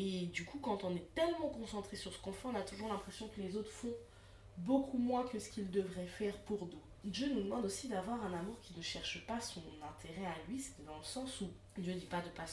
Et 0.01 0.27
du 0.27 0.46
coup, 0.46 0.60
quand 0.60 0.86
on 0.86 0.96
est 0.96 1.13
tellement 1.13 1.50
concentré 1.50 1.98
sur 1.98 2.13
ce 2.13 2.20
qu'on 2.20 2.32
fait, 2.32 2.48
on 2.48 2.56
a 2.56 2.62
toujours 2.62 2.88
l'impression 2.88 3.27
que 3.27 3.41
les 3.41 3.58
autres 3.58 3.70
font 3.70 3.94
beaucoup 4.60 4.98
moins 4.98 5.25
que 5.25 5.39
ce 5.39 5.50
qu'ils 5.50 5.70
devraient 5.70 6.08
faire 6.08 6.38
pour 6.44 6.65
nous. 6.68 6.82
Dieu 7.03 7.34
nous 7.34 7.44
demande 7.44 7.65
aussi 7.65 7.89
d'avoir 7.89 8.24
un 8.24 8.32
amour 8.32 8.56
qui 8.62 8.74
ne 8.77 8.82
cherche 8.82 9.25
pas 9.27 9.41
son 9.41 9.62
intérêt 9.84 10.25
à 10.25 10.36
lui, 10.48 10.62
c'est 10.62 10.86
dans 10.86 10.98
le 10.98 11.03
sens 11.03 11.41
où 11.41 11.50
Dieu 11.77 11.94
ne 11.94 12.00
dit 12.00 12.06
pas 12.06 12.22
de 12.22 12.27
ne 12.27 12.32
pas, 12.32 12.46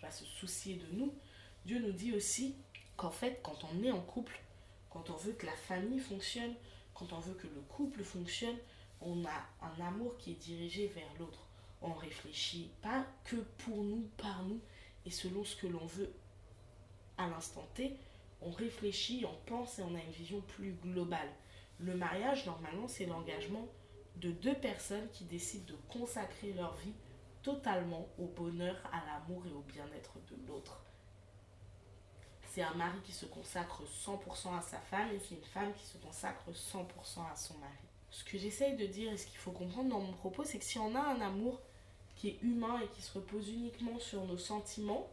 pas 0.00 0.10
se 0.10 0.24
soucier 0.24 0.76
de 0.76 0.96
nous. 0.96 1.12
Dieu 1.66 1.80
nous 1.80 1.92
dit 1.92 2.14
aussi 2.14 2.54
qu'en 2.96 3.10
fait, 3.10 3.40
quand 3.42 3.58
on 3.64 3.84
est 3.84 3.90
en 3.90 4.00
couple, 4.00 4.40
quand 4.88 5.10
on 5.10 5.16
veut 5.16 5.32
que 5.32 5.44
la 5.44 5.56
famille 5.56 6.00
fonctionne, 6.00 6.54
quand 6.94 7.12
on 7.12 7.20
veut 7.20 7.34
que 7.34 7.46
le 7.46 7.60
couple 7.68 8.02
fonctionne, 8.04 8.56
on 9.02 9.22
a 9.26 9.66
un 9.66 9.84
amour 9.84 10.16
qui 10.16 10.32
est 10.32 10.42
dirigé 10.42 10.86
vers 10.88 11.12
l'autre. 11.18 11.46
On 11.82 11.92
réfléchit 11.92 12.70
pas 12.80 13.04
que 13.24 13.36
pour 13.58 13.84
nous, 13.84 14.08
par 14.16 14.42
nous, 14.44 14.60
et 15.04 15.10
selon 15.10 15.44
ce 15.44 15.56
que 15.56 15.66
l'on 15.66 15.86
veut 15.86 16.12
à 17.24 17.28
l'instant 17.28 17.66
T, 17.74 17.96
on 18.42 18.50
réfléchit, 18.50 19.24
on 19.26 19.48
pense 19.48 19.78
et 19.78 19.82
on 19.82 19.94
a 19.94 20.02
une 20.02 20.12
vision 20.12 20.40
plus 20.40 20.72
globale. 20.72 21.28
Le 21.78 21.94
mariage, 21.94 22.46
normalement, 22.46 22.88
c'est 22.88 23.06
l'engagement 23.06 23.66
de 24.16 24.30
deux 24.30 24.54
personnes 24.54 25.08
qui 25.12 25.24
décident 25.24 25.72
de 25.72 25.78
consacrer 25.88 26.52
leur 26.52 26.74
vie 26.76 26.94
totalement 27.42 28.06
au 28.18 28.26
bonheur, 28.26 28.76
à 28.92 29.04
l'amour 29.06 29.46
et 29.46 29.52
au 29.52 29.62
bien-être 29.62 30.18
de 30.28 30.46
l'autre 30.46 30.82
c'est 32.50 32.62
un 32.62 32.74
mari 32.74 32.98
qui 33.04 33.12
se 33.12 33.26
consacre 33.26 33.82
100% 33.84 34.58
à 34.58 34.60
sa 34.60 34.78
femme 34.78 35.08
et 35.14 35.20
c'est 35.20 35.36
une 35.36 35.44
femme 35.44 35.72
qui 35.72 35.86
se 35.86 35.96
consacre 35.98 36.50
100% 36.50 37.32
à 37.32 37.36
son 37.36 37.54
mari. 37.58 37.72
Ce 38.10 38.24
que 38.24 38.36
j'essaye 38.38 38.76
de 38.76 38.86
dire 38.86 39.12
et 39.12 39.16
ce 39.16 39.26
qu'il 39.28 39.38
faut 39.38 39.52
comprendre 39.52 39.90
dans 39.90 40.00
mon 40.00 40.12
propos, 40.12 40.42
c'est 40.42 40.58
que 40.58 40.64
si 40.64 40.78
on 40.78 40.96
a 40.96 41.00
un 41.00 41.20
amour 41.20 41.60
qui 42.16 42.28
est 42.28 42.42
humain 42.42 42.80
et 42.82 42.88
qui 42.88 43.02
se 43.02 43.12
repose 43.12 43.48
uniquement 43.48 44.00
sur 44.00 44.24
nos 44.24 44.36
sentiments, 44.36 45.08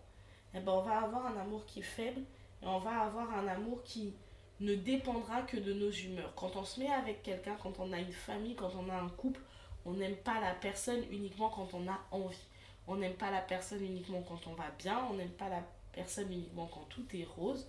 eh 0.54 0.60
ben 0.60 0.72
on 0.72 0.82
va 0.82 1.00
avoir 1.00 1.26
un 1.28 1.38
amour 1.38 1.66
qui 1.66 1.80
est 1.80 1.84
faible 1.84 2.22
et 2.62 2.66
on 2.66 2.80
va 2.80 3.02
avoir 3.02 3.34
un 3.34 3.48
amour 3.48 3.84
qui 3.84 4.14
ne 4.60 4.76
dépendra 4.76 5.44
que 5.44 5.58
de 5.58 5.74
nos 5.74 5.92
humeurs. 5.92 6.34
Quand 6.36 6.56
on 6.56 6.64
se 6.64 6.80
met 6.80 6.92
avec 6.92 7.22
quelqu'un, 7.22 7.56
quand 7.62 7.80
on 7.80 7.94
a 7.94 8.00
une 8.00 8.12
famille, 8.12 8.56
quand 8.56 8.72
on 8.76 8.90
a 8.90 8.96
un 8.96 9.10
couple, 9.10 9.42
on 9.86 9.94
n'aime 9.94 10.16
pas 10.16 10.40
la 10.42 10.54
personne 10.54 11.04
uniquement 11.12 11.50
quand 11.50 11.74
on 11.74 11.88
a 11.88 12.00
envie. 12.12 12.46
On 12.88 12.96
n'aime 12.96 13.14
pas 13.14 13.32
la 13.32 13.42
personne 13.42 13.84
uniquement 13.84 14.22
quand 14.22 14.48
on 14.48 14.54
va 14.54 14.72
bien, 14.80 15.06
on 15.10 15.16
n'aime 15.16 15.32
pas 15.32 15.50
la 15.50 15.64
personne 15.92 16.32
uniquement 16.32 16.70
quand 16.74 16.86
tout 16.90 17.06
est 17.14 17.26
rose. 17.26 17.68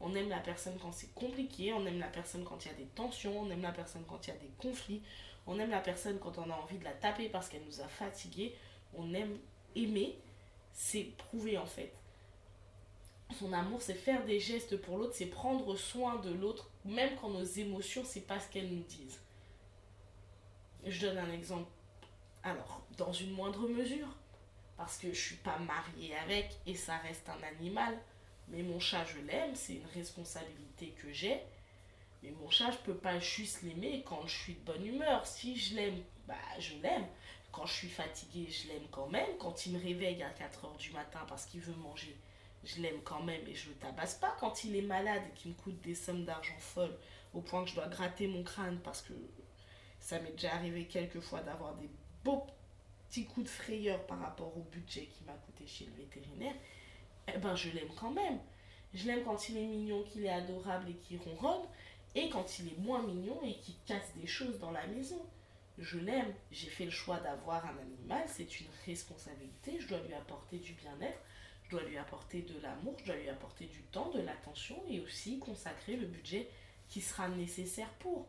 On 0.00 0.14
aime 0.14 0.28
la 0.28 0.40
personne 0.40 0.76
quand 0.80 0.92
c'est 0.92 1.12
compliqué, 1.14 1.72
on 1.72 1.86
aime 1.86 1.98
la 1.98 2.08
personne 2.08 2.44
quand 2.44 2.64
il 2.64 2.68
y 2.68 2.70
a 2.70 2.74
des 2.74 2.84
tensions, 2.84 3.40
on 3.40 3.50
aime 3.50 3.62
la 3.62 3.72
personne 3.72 4.04
quand 4.06 4.26
il 4.26 4.30
y 4.30 4.36
a 4.36 4.38
des 4.38 4.50
conflits, 4.58 5.02
On 5.46 5.58
aime 5.58 5.70
la 5.70 5.80
personne 5.80 6.18
quand 6.18 6.38
on 6.38 6.50
a 6.50 6.54
envie 6.54 6.78
de 6.78 6.84
la 6.84 6.92
taper 6.92 7.28
parce 7.28 7.48
qu'elle 7.48 7.64
nous 7.64 7.80
a 7.80 7.88
fatigués. 7.88 8.54
On 8.94 9.14
aime 9.14 9.38
aimer, 9.74 10.18
c'est 10.72 11.04
prouver 11.16 11.56
en 11.56 11.66
fait. 11.66 11.92
Son 13.34 13.52
amour, 13.52 13.82
c'est 13.82 13.94
faire 13.94 14.24
des 14.24 14.40
gestes 14.40 14.76
pour 14.80 14.98
l'autre, 14.98 15.14
c'est 15.14 15.26
prendre 15.26 15.76
soin 15.76 16.16
de 16.16 16.30
l'autre, 16.30 16.70
même 16.84 17.16
quand 17.20 17.28
nos 17.28 17.44
émotions, 17.44 18.02
c'est 18.04 18.26
pas 18.26 18.40
ce 18.40 18.48
qu'elles 18.48 18.72
nous 18.72 18.84
disent. 18.84 19.20
Je 20.84 21.06
donne 21.06 21.18
un 21.18 21.32
exemple. 21.32 21.70
Alors, 22.42 22.82
dans 22.96 23.12
une 23.12 23.32
moindre 23.32 23.68
mesure, 23.68 24.08
parce 24.76 24.98
que 24.98 25.12
je 25.12 25.20
suis 25.20 25.36
pas 25.36 25.58
mariée 25.58 26.16
avec 26.16 26.50
et 26.66 26.74
ça 26.74 26.96
reste 26.98 27.28
un 27.28 27.42
animal, 27.42 27.98
mais 28.48 28.62
mon 28.62 28.78
chat, 28.78 29.04
je 29.04 29.18
l'aime, 29.26 29.54
c'est 29.54 29.74
une 29.74 29.86
responsabilité 29.94 30.94
que 31.02 31.12
j'ai. 31.12 31.40
Mais 32.22 32.30
mon 32.30 32.48
chat, 32.48 32.70
je 32.70 32.78
peux 32.78 32.96
pas 32.96 33.18
juste 33.18 33.62
l'aimer 33.62 34.02
quand 34.06 34.26
je 34.26 34.36
suis 34.36 34.54
de 34.54 34.60
bonne 34.60 34.86
humeur. 34.86 35.26
Si 35.26 35.56
je 35.56 35.74
l'aime, 35.74 36.02
bah 36.26 36.34
je 36.58 36.74
l'aime. 36.76 37.06
Quand 37.52 37.66
je 37.66 37.74
suis 37.74 37.88
fatiguée, 37.88 38.48
je 38.50 38.68
l'aime 38.68 38.86
quand 38.90 39.08
même. 39.08 39.36
Quand 39.38 39.66
il 39.66 39.72
me 39.72 39.82
réveille 39.82 40.22
à 40.22 40.30
4h 40.30 40.76
du 40.78 40.90
matin 40.92 41.20
parce 41.28 41.46
qu'il 41.46 41.60
veut 41.60 41.74
manger, 41.76 42.16
je 42.66 42.82
l'aime 42.82 43.00
quand 43.04 43.22
même 43.22 43.46
et 43.46 43.54
je 43.54 43.68
le 43.70 43.76
tabasse 43.76 44.16
pas. 44.16 44.36
Quand 44.40 44.64
il 44.64 44.76
est 44.76 44.82
malade 44.82 45.22
et 45.28 45.34
qu'il 45.38 45.52
me 45.52 45.56
coûte 45.56 45.80
des 45.80 45.94
sommes 45.94 46.24
d'argent 46.24 46.58
folles 46.58 46.96
au 47.32 47.40
point 47.40 47.62
que 47.64 47.70
je 47.70 47.76
dois 47.76 47.86
gratter 47.88 48.26
mon 48.26 48.42
crâne 48.42 48.80
parce 48.82 49.02
que 49.02 49.12
ça 50.00 50.18
m'est 50.20 50.32
déjà 50.32 50.54
arrivé 50.54 50.86
quelques 50.86 51.20
fois 51.20 51.40
d'avoir 51.40 51.74
des 51.76 51.88
beaux 52.24 52.44
petits 53.08 53.24
coups 53.24 53.46
de 53.46 53.50
frayeur 53.50 54.04
par 54.06 54.18
rapport 54.18 54.56
au 54.56 54.62
budget 54.62 55.06
qui 55.06 55.24
m'a 55.24 55.32
coûté 55.32 55.66
chez 55.66 55.86
le 55.86 55.92
vétérinaire, 55.92 56.54
eh 57.32 57.38
ben 57.38 57.54
je 57.54 57.70
l'aime 57.70 57.92
quand 57.98 58.10
même. 58.10 58.40
Je 58.94 59.06
l'aime 59.06 59.24
quand 59.24 59.48
il 59.48 59.58
est 59.58 59.66
mignon, 59.66 60.02
qu'il 60.04 60.24
est 60.24 60.30
adorable 60.30 60.90
et 60.90 60.94
qu'il 60.94 61.18
ronronne, 61.18 61.66
et 62.14 62.28
quand 62.30 62.58
il 62.58 62.68
est 62.68 62.78
moins 62.78 63.02
mignon 63.02 63.38
et 63.44 63.54
qu'il 63.58 63.74
casse 63.84 64.12
des 64.16 64.26
choses 64.26 64.58
dans 64.58 64.70
la 64.70 64.86
maison. 64.86 65.24
Je 65.78 65.98
l'aime, 65.98 66.32
j'ai 66.50 66.70
fait 66.70 66.86
le 66.86 66.90
choix 66.90 67.20
d'avoir 67.20 67.66
un 67.66 67.76
animal, 67.78 68.24
c'est 68.26 68.60
une 68.60 68.68
responsabilité, 68.86 69.78
je 69.78 69.88
dois 69.88 70.00
lui 70.00 70.14
apporter 70.14 70.56
du 70.56 70.72
bien-être, 70.72 71.20
je 71.66 71.76
dois 71.76 71.84
lui 71.84 71.98
apporter 71.98 72.42
de 72.42 72.60
l'amour, 72.60 72.94
je 73.00 73.06
dois 73.06 73.16
lui 73.16 73.28
apporter 73.28 73.66
du 73.66 73.82
temps, 73.82 74.10
de 74.10 74.20
l'attention 74.20 74.80
et 74.88 75.00
aussi 75.00 75.38
consacrer 75.38 75.96
le 75.96 76.06
budget 76.06 76.48
qui 76.88 77.00
sera 77.00 77.28
nécessaire 77.28 77.90
pour. 77.98 78.26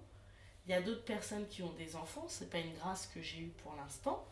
Il 0.65 0.71
y 0.71 0.73
a 0.73 0.81
d'autres 0.81 1.05
personnes 1.05 1.47
qui 1.47 1.61
ont 1.61 1.71
des 1.73 1.95
enfants, 1.95 2.25
c'est 2.27 2.49
pas 2.49 2.59
une 2.59 2.73
grâce 2.73 3.07
que 3.07 3.21
j'ai 3.21 3.39
eue 3.39 3.53
pour 3.63 3.75
l'instant. 3.75 4.25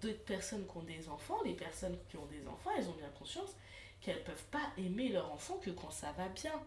D'autres 0.00 0.24
personnes 0.24 0.66
qui 0.66 0.76
ont 0.76 0.82
des 0.82 1.08
enfants, 1.08 1.38
les 1.44 1.54
personnes 1.54 1.96
qui 2.08 2.16
ont 2.16 2.26
des 2.26 2.46
enfants, 2.48 2.70
elles 2.76 2.88
ont 2.88 2.94
bien 2.94 3.10
conscience 3.18 3.50
qu'elles 4.00 4.22
peuvent 4.24 4.46
pas 4.50 4.70
aimer 4.78 5.08
leur 5.08 5.32
enfant 5.32 5.56
que 5.58 5.70
quand 5.70 5.90
ça 5.90 6.12
va 6.12 6.28
bien. 6.28 6.60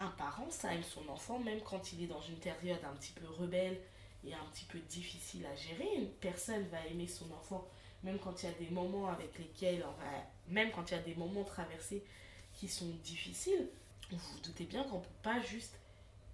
Un 0.00 0.10
parent, 0.10 0.50
ça 0.50 0.72
aime 0.74 0.82
son 0.82 1.08
enfant 1.08 1.38
même 1.40 1.60
quand 1.60 1.92
il 1.92 2.04
est 2.04 2.06
dans 2.06 2.20
une 2.20 2.36
période 2.36 2.84
un 2.84 2.94
petit 2.96 3.12
peu 3.12 3.26
rebelle 3.26 3.80
et 4.24 4.34
un 4.34 4.44
petit 4.52 4.64
peu 4.64 4.78
difficile 4.78 5.44
à 5.46 5.54
gérer. 5.54 5.96
Une 5.96 6.10
personne 6.10 6.66
va 6.68 6.84
aimer 6.86 7.06
son 7.06 7.30
enfant 7.32 7.66
même 8.02 8.18
quand 8.18 8.42
il 8.42 8.46
y 8.46 8.48
a 8.48 8.54
des 8.58 8.70
moments 8.70 9.08
avec 9.08 9.38
lesquels 9.38 9.84
même 10.48 10.70
quand 10.70 10.90
il 10.90 10.94
y 10.94 10.98
a 10.98 11.02
des 11.02 11.14
moments 11.14 11.44
traversés 11.44 12.04
qui 12.54 12.68
sont 12.68 12.88
difficiles. 13.02 13.68
Vous 14.10 14.18
vous 14.18 14.40
doutez 14.40 14.64
bien 14.64 14.84
qu'on 14.84 14.98
ne 14.98 15.02
peut 15.02 15.08
pas 15.22 15.40
juste 15.40 15.78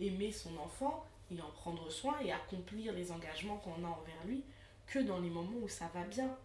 aimer 0.00 0.32
son 0.32 0.56
enfant 0.58 1.04
et 1.34 1.40
en 1.40 1.50
prendre 1.50 1.90
soin 1.90 2.18
et 2.20 2.32
accomplir 2.32 2.92
les 2.92 3.10
engagements 3.10 3.56
qu'on 3.58 3.84
a 3.84 3.88
envers 3.88 4.24
lui 4.26 4.44
que 4.86 4.98
dans 4.98 5.18
les 5.18 5.30
moments 5.30 5.58
où 5.62 5.68
ça 5.68 5.90
va 5.94 6.04
bien. 6.04 6.36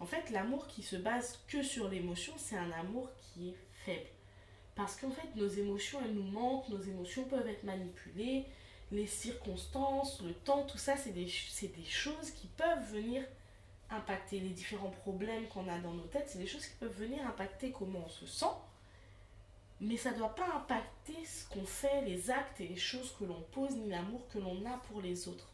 En 0.00 0.06
fait, 0.06 0.30
l'amour 0.30 0.66
qui 0.66 0.82
se 0.82 0.96
base 0.96 1.40
que 1.48 1.62
sur 1.62 1.88
l'émotion, 1.88 2.34
c'est 2.36 2.56
un 2.56 2.70
amour 2.72 3.08
qui 3.16 3.50
est 3.50 3.56
faible. 3.84 4.08
Parce 4.74 4.96
qu'en 4.96 5.10
fait, 5.10 5.34
nos 5.36 5.48
émotions, 5.48 6.00
elles 6.04 6.14
nous 6.14 6.30
manquent, 6.30 6.68
nos 6.68 6.80
émotions 6.80 7.24
peuvent 7.24 7.46
être 7.46 7.64
manipulées, 7.64 8.46
les 8.90 9.06
circonstances, 9.06 10.20
le 10.22 10.34
temps, 10.34 10.64
tout 10.64 10.78
ça, 10.78 10.96
c'est 10.96 11.12
des, 11.12 11.24
des 11.26 11.84
choses 11.84 12.30
qui 12.32 12.46
peuvent 12.48 12.92
venir 12.92 13.24
impacter 13.94 14.40
les 14.40 14.50
différents 14.50 14.90
problèmes 14.90 15.46
qu'on 15.48 15.68
a 15.68 15.78
dans 15.78 15.92
nos 15.92 16.06
têtes, 16.06 16.28
c'est 16.28 16.38
des 16.38 16.46
choses 16.46 16.66
qui 16.66 16.76
peuvent 16.76 16.96
venir 16.96 17.26
impacter 17.26 17.72
comment 17.72 18.04
on 18.06 18.08
se 18.08 18.26
sent, 18.26 18.54
mais 19.80 19.96
ça 19.96 20.12
ne 20.12 20.18
doit 20.18 20.34
pas 20.34 20.46
impacter 20.54 21.24
ce 21.24 21.48
qu'on 21.48 21.64
fait, 21.64 22.02
les 22.02 22.30
actes 22.30 22.60
et 22.60 22.68
les 22.68 22.76
choses 22.76 23.14
que 23.18 23.24
l'on 23.24 23.40
pose, 23.52 23.76
ni 23.76 23.88
l'amour 23.88 24.26
que 24.28 24.38
l'on 24.38 24.64
a 24.66 24.78
pour 24.88 25.00
les 25.00 25.28
autres. 25.28 25.48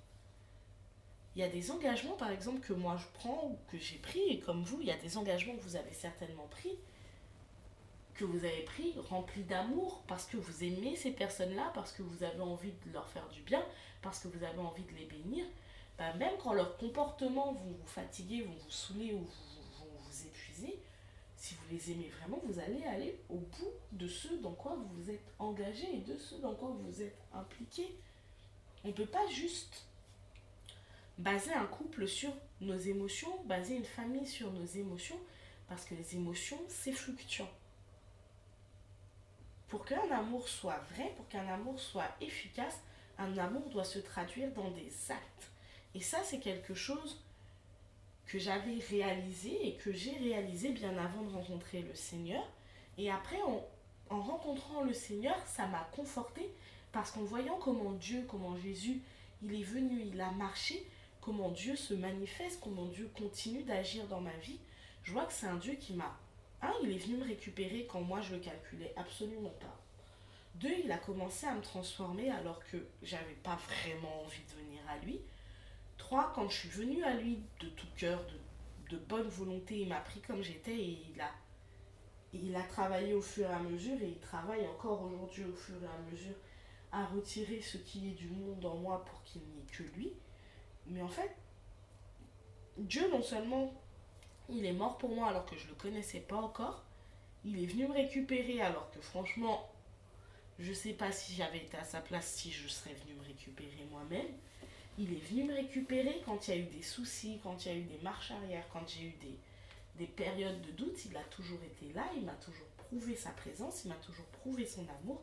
Il 1.35 1.40
y 1.40 1.45
a 1.45 1.49
des 1.49 1.71
engagements, 1.71 2.16
par 2.16 2.30
exemple, 2.30 2.61
que 2.61 2.73
moi 2.73 2.97
je 2.97 3.07
prends 3.14 3.45
ou 3.45 3.59
que 3.71 3.78
j'ai 3.78 3.99
pris, 3.99 4.23
et 4.28 4.40
comme 4.40 4.62
vous, 4.64 4.80
il 4.80 4.88
y 4.88 4.90
a 4.90 4.97
des 4.97 5.16
engagements 5.16 5.57
que 5.57 5.62
vous 5.62 5.76
avez 5.76 5.92
certainement 5.92 6.47
pris, 6.50 6.76
que 8.14 8.25
vous 8.25 8.45
avez 8.45 8.62
pris 8.62 8.95
remplis 9.09 9.45
d'amour, 9.45 10.02
parce 10.09 10.26
que 10.26 10.37
vous 10.37 10.64
aimez 10.64 10.97
ces 10.97 11.12
personnes-là, 11.12 11.71
parce 11.75 11.92
que 11.92 12.02
vous 12.02 12.25
avez 12.25 12.40
envie 12.40 12.73
de 12.87 12.92
leur 12.92 13.09
faire 13.09 13.28
du 13.28 13.40
bien, 13.42 13.64
parce 14.02 14.18
que 14.18 14.28
vous 14.28 14.42
avez 14.42 14.59
envie 14.59 14.83
de 14.83 14.92
les 14.92 15.07
bénir. 15.07 15.47
Bah, 15.99 16.14
même 16.14 16.38
quand 16.40 16.52
leur 16.52 16.76
comportement 16.76 17.52
vont 17.52 17.73
vous 17.73 17.87
fatiguer, 17.87 18.43
vont 18.43 18.55
vous 18.55 18.71
saouler 18.71 19.12
ou 19.14 19.19
vont 19.19 19.99
vous 20.00 20.26
épuiser, 20.26 20.78
si 21.37 21.55
vous 21.55 21.71
les 21.71 21.90
aimez 21.90 22.09
vraiment, 22.21 22.40
vous 22.45 22.59
allez 22.61 22.85
aller 22.85 23.21
au 23.28 23.38
bout 23.38 23.73
de 23.93 24.07
ce 24.07 24.35
dans 24.35 24.52
quoi 24.52 24.76
vous 24.76 25.02
vous 25.02 25.11
êtes 25.11 25.35
engagé 25.38 25.87
et 25.97 26.00
de 26.00 26.17
ce 26.17 26.37
dans 26.37 26.55
quoi 26.55 26.71
vous 26.71 27.02
êtes 27.02 27.19
impliqué. 27.35 27.97
On 28.85 28.88
ne 28.88 28.93
peut 28.93 29.07
pas 29.07 29.26
juste 29.28 29.87
baser 31.19 31.52
un 31.52 31.67
couple 31.67 32.07
sur 32.07 32.33
nos 32.61 32.76
émotions, 32.76 33.43
baser 33.45 33.75
une 33.75 33.85
famille 33.85 34.26
sur 34.26 34.52
nos 34.52 34.67
émotions, 34.67 35.19
parce 35.69 35.85
que 35.85 35.95
les 35.95 36.14
émotions, 36.14 36.61
c'est 36.69 36.93
fluctuant. 36.93 37.50
Pour 39.67 39.85
qu'un 39.85 40.11
amour 40.12 40.49
soit 40.49 40.81
vrai, 40.95 41.12
pour 41.17 41.28
qu'un 41.28 41.47
amour 41.49 41.78
soit 41.78 42.09
efficace, 42.21 42.81
un 43.19 43.37
amour 43.37 43.69
doit 43.69 43.85
se 43.85 43.99
traduire 43.99 44.52
dans 44.52 44.71
des 44.71 44.93
actes. 45.11 45.50
Et 45.95 46.00
ça, 46.00 46.18
c'est 46.25 46.40
quelque 46.40 46.75
chose 46.75 47.21
que 48.26 48.38
j'avais 48.38 48.78
réalisé 48.90 49.68
et 49.68 49.75
que 49.76 49.92
j'ai 49.92 50.16
réalisé 50.18 50.71
bien 50.71 50.97
avant 50.99 51.23
de 51.23 51.33
rencontrer 51.33 51.83
le 51.83 51.95
Seigneur. 51.95 52.45
Et 52.99 53.11
après, 53.11 53.40
en, 53.42 53.66
en 54.11 54.21
rencontrant 54.21 54.83
le 54.83 54.92
Seigneur, 54.92 55.37
ça 55.47 55.66
m'a 55.66 55.88
conforté 55.92 56.50
parce 56.92 57.11
qu'en 57.11 57.23
voyant 57.23 57.59
comment 57.59 57.92
Dieu, 57.92 58.25
comment 58.28 58.57
Jésus, 58.57 59.00
il 59.42 59.54
est 59.54 59.64
venu, 59.64 60.02
il 60.12 60.21
a 60.21 60.30
marché, 60.33 60.87
comment 61.21 61.50
Dieu 61.50 61.76
se 61.76 61.95
manifeste, 61.95 62.61
comment 62.61 62.87
Dieu 62.87 63.11
continue 63.16 63.62
d'agir 63.62 64.07
dans 64.09 64.21
ma 64.21 64.37
vie, 64.37 64.59
je 65.02 65.12
vois 65.12 65.25
que 65.25 65.33
c'est 65.33 65.47
un 65.47 65.57
Dieu 65.57 65.75
qui 65.75 65.95
m'a... 65.95 66.18
Un, 66.61 66.73
il 66.83 66.90
est 66.90 66.99
venu 66.99 67.18
me 67.18 67.25
récupérer 67.25 67.87
quand 67.88 68.00
moi 68.00 68.21
je 68.21 68.35
le 68.35 68.40
calculais 68.40 68.92
absolument 68.97 69.54
pas. 69.61 69.78
Deux, 70.57 70.75
il 70.85 70.90
a 70.90 70.99
commencé 70.99 71.47
à 71.47 71.54
me 71.54 71.62
transformer 71.62 72.30
alors 72.30 72.61
que 72.64 72.78
j'avais 73.02 73.37
pas 73.45 73.57
vraiment 73.57 74.23
envie 74.25 74.42
de 74.42 74.64
venir 74.64 74.80
à 74.88 74.99
lui 75.04 75.21
quand 76.09 76.49
je 76.49 76.57
suis 76.57 76.69
venue 76.69 77.05
à 77.05 77.14
lui 77.14 77.38
de 77.61 77.69
tout 77.69 77.87
cœur, 77.97 78.25
de, 78.90 78.97
bonne 78.97 79.28
volonté, 79.28 79.81
il 79.81 79.88
m'a 79.88 80.00
pris 80.00 80.21
comme 80.21 80.43
j'étais 80.43 80.75
et 80.75 81.02
il 81.14 81.21
a, 81.21 81.31
il 82.33 82.57
a 82.57 82.62
travaillé 82.62 83.12
au 83.12 83.21
fur 83.21 83.49
et 83.49 83.52
à 83.52 83.59
mesure 83.59 84.00
et 84.00 84.09
il 84.09 84.19
travaille 84.19 84.67
encore 84.67 85.02
aujourd'hui 85.02 85.45
au 85.45 85.55
fur 85.55 85.76
et 85.83 85.87
à 85.87 86.11
mesure 86.11 86.35
à 86.90 87.05
retirer 87.07 87.61
ce 87.61 87.76
qui 87.76 88.09
est 88.09 88.14
du 88.14 88.28
monde 88.28 88.64
en 88.64 88.76
moi 88.76 89.05
pour 89.05 89.23
qu'il 89.25 89.43
n'y 89.43 89.61
ait 89.61 89.71
que 89.71 89.83
lui. 89.97 90.12
Mais 90.87 91.02
en 91.02 91.09
fait, 91.09 91.37
Dieu 92.78 93.11
non 93.11 93.23
seulement 93.23 93.75
il 94.49 94.64
est 94.64 94.73
mort 94.73 94.97
pour 94.97 95.14
moi 95.14 95.28
alors 95.28 95.45
que 95.45 95.57
je 95.57 95.64
ne 95.64 95.71
le 95.71 95.75
connaissais 95.75 96.21
pas 96.21 96.37
encore, 96.37 96.83
il 97.45 97.62
est 97.62 97.67
venu 97.67 97.87
me 97.87 97.93
récupérer 97.93 98.62
alors 98.62 98.90
que 98.90 99.02
franchement, 99.02 99.71
je 100.59 100.71
ne 100.71 100.75
sais 100.75 100.95
pas 100.95 101.12
si 101.12 101.35
j'avais 101.35 101.59
été 101.59 101.76
à 101.76 101.85
sa 101.85 102.00
place, 102.00 102.33
si 102.33 102.50
je 102.50 102.69
serais 102.69 102.95
venu 102.95 103.14
me 103.17 103.25
récupérer 103.25 103.87
moi-même 103.90 104.33
il 104.99 105.12
est 105.12 105.25
venu 105.31 105.45
me 105.45 105.55
récupérer 105.55 106.21
quand 106.26 106.49
il 106.49 106.50
y 106.55 106.59
a 106.59 106.61
eu 106.61 106.67
des 106.67 106.83
soucis, 106.83 107.38
quand 107.43 107.64
il 107.64 107.69
y 107.69 107.75
a 107.75 107.78
eu 107.78 107.85
des 107.85 107.99
marches 107.99 108.33
arrière, 108.33 108.64
quand 108.73 108.87
j'ai 108.88 109.05
eu 109.05 109.14
des, 109.21 109.38
des 109.97 110.07
périodes 110.07 110.61
de 110.62 110.73
doute. 110.73 111.05
Il 111.05 111.17
a 111.17 111.25
toujours 111.25 111.62
été 111.62 111.93
là, 111.93 112.05
il 112.17 112.25
m'a 112.25 112.35
toujours 112.35 112.67
prouvé 112.76 113.14
sa 113.14 113.31
présence, 113.31 113.85
il 113.85 113.88
m'a 113.88 113.97
toujours 113.97 114.26
prouvé 114.26 114.67
son 114.67 114.87
amour. 115.00 115.23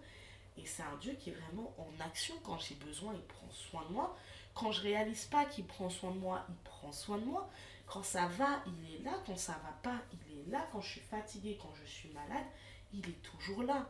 Et 0.58 0.66
c'est 0.66 0.84
un 0.84 0.96
Dieu 1.02 1.14
qui 1.20 1.32
est 1.32 1.34
vraiment 1.34 1.76
en 1.78 2.06
action. 2.06 2.34
Quand 2.44 2.58
j'ai 2.58 2.76
besoin, 2.76 3.14
il 3.14 3.24
prend 3.24 3.52
soin 3.52 3.84
de 3.90 3.94
moi. 3.94 4.16
Quand 4.54 4.72
je 4.72 4.82
réalise 4.82 5.26
pas 5.26 5.44
qu'il 5.46 5.66
prend 5.66 5.90
soin 5.90 6.12
de 6.12 6.18
moi, 6.18 6.46
il 6.48 6.56
prend 6.64 6.94
soin 6.94 7.18
de 7.18 7.26
moi. 7.26 7.50
Quand 7.86 8.04
ça 8.04 8.28
va, 8.28 8.64
il 8.66 8.96
est 8.96 9.04
là. 9.04 9.22
Quand 9.26 9.38
ça 9.38 9.60
va 9.64 9.74
pas, 9.84 10.02
il 10.14 10.40
est 10.40 10.52
là. 10.52 10.66
Quand 10.72 10.80
je 10.80 10.92
suis 10.92 11.02
fatiguée, 11.02 11.60
quand 11.62 11.74
je 11.76 11.86
suis 11.86 12.10
malade, 12.10 12.46
il 12.94 13.08
est 13.10 13.22
toujours 13.22 13.64
là 13.64 13.90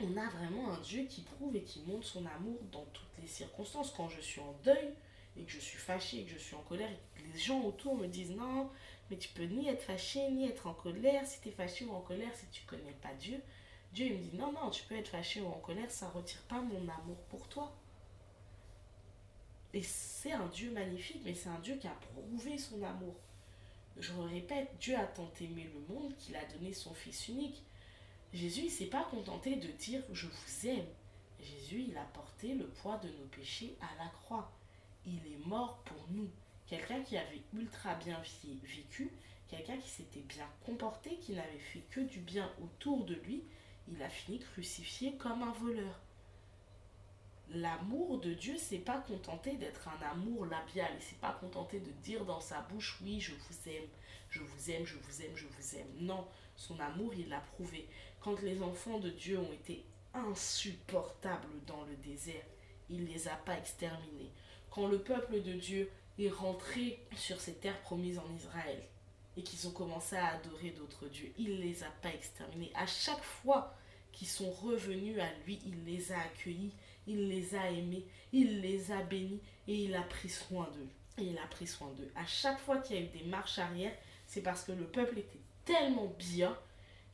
on 0.00 0.16
a 0.16 0.28
vraiment 0.28 0.72
un 0.72 0.80
Dieu 0.80 1.04
qui 1.04 1.22
prouve 1.22 1.56
et 1.56 1.62
qui 1.62 1.80
montre 1.82 2.06
son 2.06 2.24
amour 2.26 2.58
dans 2.70 2.84
toutes 2.92 3.18
les 3.20 3.28
circonstances. 3.28 3.92
Quand 3.96 4.08
je 4.08 4.20
suis 4.20 4.40
en 4.40 4.54
deuil 4.64 4.92
et 5.36 5.42
que 5.42 5.50
je 5.50 5.58
suis 5.58 5.78
fâchée 5.78 6.20
et 6.20 6.24
que 6.24 6.32
je 6.32 6.38
suis 6.38 6.54
en 6.54 6.62
colère 6.62 6.90
que 7.14 7.22
les 7.22 7.38
gens 7.38 7.62
autour 7.62 7.96
me 7.96 8.06
disent 8.06 8.32
non, 8.32 8.70
mais 9.10 9.16
tu 9.16 9.28
peux 9.28 9.44
ni 9.44 9.68
être 9.68 9.82
fâché 9.82 10.30
ni 10.30 10.46
être 10.46 10.66
en 10.66 10.74
colère. 10.74 11.26
Si 11.26 11.40
tu 11.40 11.48
es 11.48 11.52
fâché 11.52 11.84
ou 11.84 11.92
en 11.92 12.00
colère, 12.00 12.34
si 12.34 12.46
tu 12.50 12.62
connais 12.64 12.96
pas 13.02 13.14
Dieu, 13.14 13.40
Dieu 13.92 14.06
il 14.06 14.12
me 14.14 14.18
dit 14.18 14.36
non, 14.36 14.52
non, 14.52 14.70
tu 14.70 14.84
peux 14.84 14.96
être 14.96 15.08
fâché 15.08 15.40
ou 15.40 15.46
en 15.46 15.60
colère, 15.60 15.90
ça 15.90 16.08
retire 16.10 16.42
pas 16.42 16.60
mon 16.60 16.88
amour 16.88 17.18
pour 17.30 17.48
toi. 17.48 17.74
Et 19.72 19.82
c'est 19.82 20.32
un 20.32 20.46
Dieu 20.46 20.70
magnifique, 20.70 21.22
mais 21.24 21.34
c'est 21.34 21.48
un 21.48 21.58
Dieu 21.60 21.76
qui 21.76 21.86
a 21.86 21.96
prouvé 22.12 22.58
son 22.58 22.82
amour. 22.82 23.14
Je 23.98 24.12
répète, 24.12 24.68
Dieu 24.78 24.96
a 24.96 25.06
tant 25.06 25.30
aimé 25.40 25.70
le 25.72 25.94
monde 25.94 26.14
qu'il 26.16 26.36
a 26.36 26.44
donné 26.44 26.72
son 26.72 26.92
Fils 26.94 27.28
unique. 27.28 27.62
Jésus, 28.36 28.64
il 28.64 28.70
s'est 28.70 28.84
pas 28.84 29.04
contenté 29.04 29.56
de 29.56 29.68
dire 29.68 30.02
je 30.12 30.26
vous 30.26 30.66
aime. 30.68 30.86
Jésus, 31.40 31.86
il 31.88 31.96
a 31.96 32.04
porté 32.04 32.54
le 32.54 32.66
poids 32.66 32.98
de 32.98 33.08
nos 33.08 33.26
péchés 33.34 33.78
à 33.80 34.04
la 34.04 34.10
croix. 34.10 34.52
il 35.06 35.26
est 35.26 35.46
mort 35.46 35.78
pour 35.86 36.04
nous. 36.10 36.28
Quelqu'un 36.66 37.00
qui 37.00 37.16
avait 37.16 37.40
ultra 37.54 37.94
bien 37.94 38.20
vécu, 38.62 39.10
quelqu'un 39.48 39.78
qui 39.78 39.88
s'était 39.88 40.20
bien 40.20 40.46
comporté, 40.66 41.16
qui 41.16 41.32
n'avait 41.32 41.58
fait 41.58 41.84
que 41.90 42.00
du 42.00 42.18
bien 42.18 42.52
autour 42.62 43.06
de 43.06 43.14
lui, 43.14 43.42
il 43.88 44.02
a 44.02 44.10
fini 44.10 44.38
crucifié 44.38 45.16
comme 45.16 45.42
un 45.42 45.52
voleur. 45.52 45.98
L'amour 47.48 48.18
de 48.18 48.34
Dieu, 48.34 48.56
c'est 48.58 48.78
pas 48.78 48.98
contenté 48.98 49.56
d'être 49.56 49.88
un 49.88 50.06
amour 50.10 50.44
labial, 50.44 50.90
il 50.94 51.02
s'est 51.02 51.14
pas 51.20 51.38
contenté 51.40 51.80
de 51.80 51.92
dire 52.02 52.26
dans 52.26 52.40
sa 52.40 52.60
bouche 52.62 52.98
oui, 53.02 53.18
je 53.18 53.32
vous 53.32 53.70
aime, 53.70 53.88
je 54.28 54.42
vous 54.42 54.70
aime, 54.70 54.84
je 54.84 54.96
vous 54.96 55.22
aime, 55.22 55.36
je 55.36 55.46
vous 55.46 55.76
aime. 55.76 55.88
Non, 56.00 56.26
son 56.56 56.78
amour, 56.80 57.14
il 57.14 57.28
l'a 57.28 57.40
prouvé. 57.40 57.88
Quand 58.20 58.40
les 58.42 58.62
enfants 58.62 58.98
de 58.98 59.10
Dieu 59.10 59.38
ont 59.38 59.52
été 59.52 59.84
insupportables 60.14 61.64
dans 61.66 61.84
le 61.84 61.96
désert, 61.96 62.44
il 62.88 63.04
ne 63.04 63.08
les 63.08 63.28
a 63.28 63.36
pas 63.36 63.56
exterminés. 63.56 64.32
Quand 64.70 64.88
le 64.88 64.98
peuple 64.98 65.42
de 65.42 65.52
Dieu 65.52 65.90
est 66.18 66.30
rentré 66.30 66.98
sur 67.14 67.40
ces 67.40 67.54
terres 67.54 67.80
promises 67.82 68.18
en 68.18 68.34
Israël 68.34 68.82
et 69.36 69.42
qu'ils 69.42 69.66
ont 69.68 69.72
commencé 69.72 70.16
à 70.16 70.34
adorer 70.34 70.70
d'autres 70.70 71.08
dieux, 71.08 71.32
il 71.38 71.56
ne 71.56 71.62
les 71.62 71.82
a 71.82 71.90
pas 72.02 72.12
exterminés. 72.12 72.72
À 72.74 72.86
chaque 72.86 73.22
fois 73.22 73.74
qu'ils 74.12 74.28
sont 74.28 74.50
revenus 74.50 75.18
à 75.20 75.28
lui, 75.44 75.60
il 75.66 75.84
les 75.84 76.12
a 76.12 76.20
accueillis, 76.20 76.72
il 77.06 77.28
les 77.28 77.54
a 77.54 77.70
aimés, 77.70 78.06
il 78.32 78.60
les 78.60 78.90
a 78.92 79.02
bénis 79.02 79.40
et 79.68 79.74
il 79.74 79.94
a 79.94 80.02
pris 80.02 80.28
soin 80.30 80.68
d'eux. 80.74 80.88
Et 81.18 81.28
il 81.28 81.38
a 81.38 81.46
pris 81.46 81.66
soin 81.66 81.90
d'eux. 81.96 82.10
À 82.14 82.26
chaque 82.26 82.58
fois 82.58 82.78
qu'il 82.78 82.96
y 82.96 82.98
a 82.98 83.02
eu 83.02 83.08
des 83.08 83.24
marches 83.24 83.58
arrière, 83.58 83.94
c'est 84.26 84.42
parce 84.42 84.64
que 84.64 84.72
le 84.72 84.86
peuple 84.86 85.18
était 85.18 85.40
tellement 85.64 86.12
bien 86.18 86.56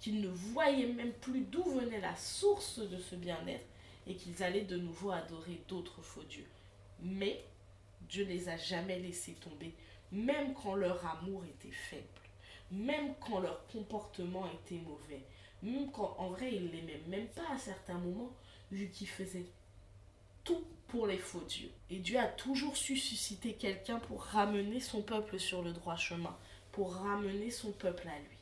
qu'ils 0.02 0.21
ne 0.21 0.28
voyaient 0.28 0.92
même 0.92 1.12
plus 1.12 1.42
d'où 1.42 1.62
venait 1.62 2.00
la 2.00 2.16
source 2.16 2.80
de 2.80 2.99
ce 2.99 3.14
bien-être 3.14 3.64
et 4.09 4.16
qu'ils 4.16 4.42
allaient 4.42 4.64
de 4.64 4.76
nouveau 4.76 5.12
adorer 5.12 5.62
d'autres 5.68 6.02
faux 6.02 6.25
dieux. 6.25 6.49
Mais 7.00 7.44
Dieu 8.09 8.25
les 8.25 8.49
a 8.49 8.56
jamais 8.56 8.99
laissés 8.99 9.35
tomber, 9.35 9.73
même 10.11 10.54
quand 10.54 10.75
leur 10.75 11.06
amour 11.06 11.44
était 11.44 11.71
faible, 11.71 12.02
même 12.73 13.14
quand 13.21 13.38
leur 13.38 13.64
comportement 13.68 14.50
était 14.50 14.82
mauvais, 14.82 15.23
même 15.62 15.92
quand 15.92 16.16
en 16.18 16.30
vrai 16.30 16.52
ils 16.52 16.73
l'aimaient 16.73 17.02
même 17.06 17.28
pas 17.28 17.54
à 17.54 17.59
certains 17.59 17.99
moments, 17.99 18.32
vu 18.73 18.90
qu'ils 18.90 19.09
faisaient 19.09 19.47
tout 20.42 20.64
pour 20.88 21.06
les 21.06 21.18
faux 21.18 21.44
dieux. 21.49 21.71
Et 21.90 22.00
Dieu 22.00 22.18
a 22.18 22.26
toujours 22.26 22.76
su 22.76 22.97
susciter 22.97 23.54
quelqu'un 23.54 24.00
pour 24.00 24.25
ramener 24.25 24.80
son 24.80 25.02
peuple 25.02 25.38
sur 25.38 25.62
le 25.62 25.73
droit 25.73 25.97
chemin, 25.97 26.37
pour 26.73 26.92
ramener 26.92 27.52
son 27.52 27.71
peuple 27.71 28.09
à 28.09 28.18
lui. 28.18 28.41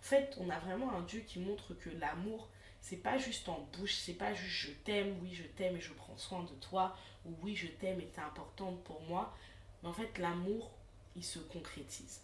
En 0.00 0.02
fait, 0.02 0.36
on 0.40 0.48
a 0.50 0.58
vraiment 0.58 0.92
un 0.92 1.02
Dieu 1.02 1.20
qui 1.20 1.38
montre 1.38 1.74
que 1.74 1.90
l'amour, 1.90 2.48
c'est 2.80 2.96
pas 2.96 3.18
juste 3.18 3.48
en 3.48 3.60
bouche, 3.76 3.96
c'est 3.96 4.14
pas 4.14 4.32
juste 4.32 4.68
je 4.68 4.70
t'aime, 4.84 5.18
oui 5.22 5.34
je 5.34 5.42
t'aime 5.42 5.76
et 5.76 5.80
je 5.80 5.92
prends 5.92 6.16
soin 6.16 6.42
de 6.42 6.54
toi, 6.54 6.96
ou 7.26 7.34
oui 7.42 7.54
je 7.54 7.66
t'aime 7.66 8.00
et 8.00 8.06
t'es 8.06 8.20
importante 8.20 8.82
pour 8.84 9.02
moi, 9.02 9.36
mais 9.82 9.90
en 9.90 9.92
fait 9.92 10.18
l'amour, 10.18 10.70
il 11.16 11.24
se 11.24 11.38
concrétise. 11.38 12.22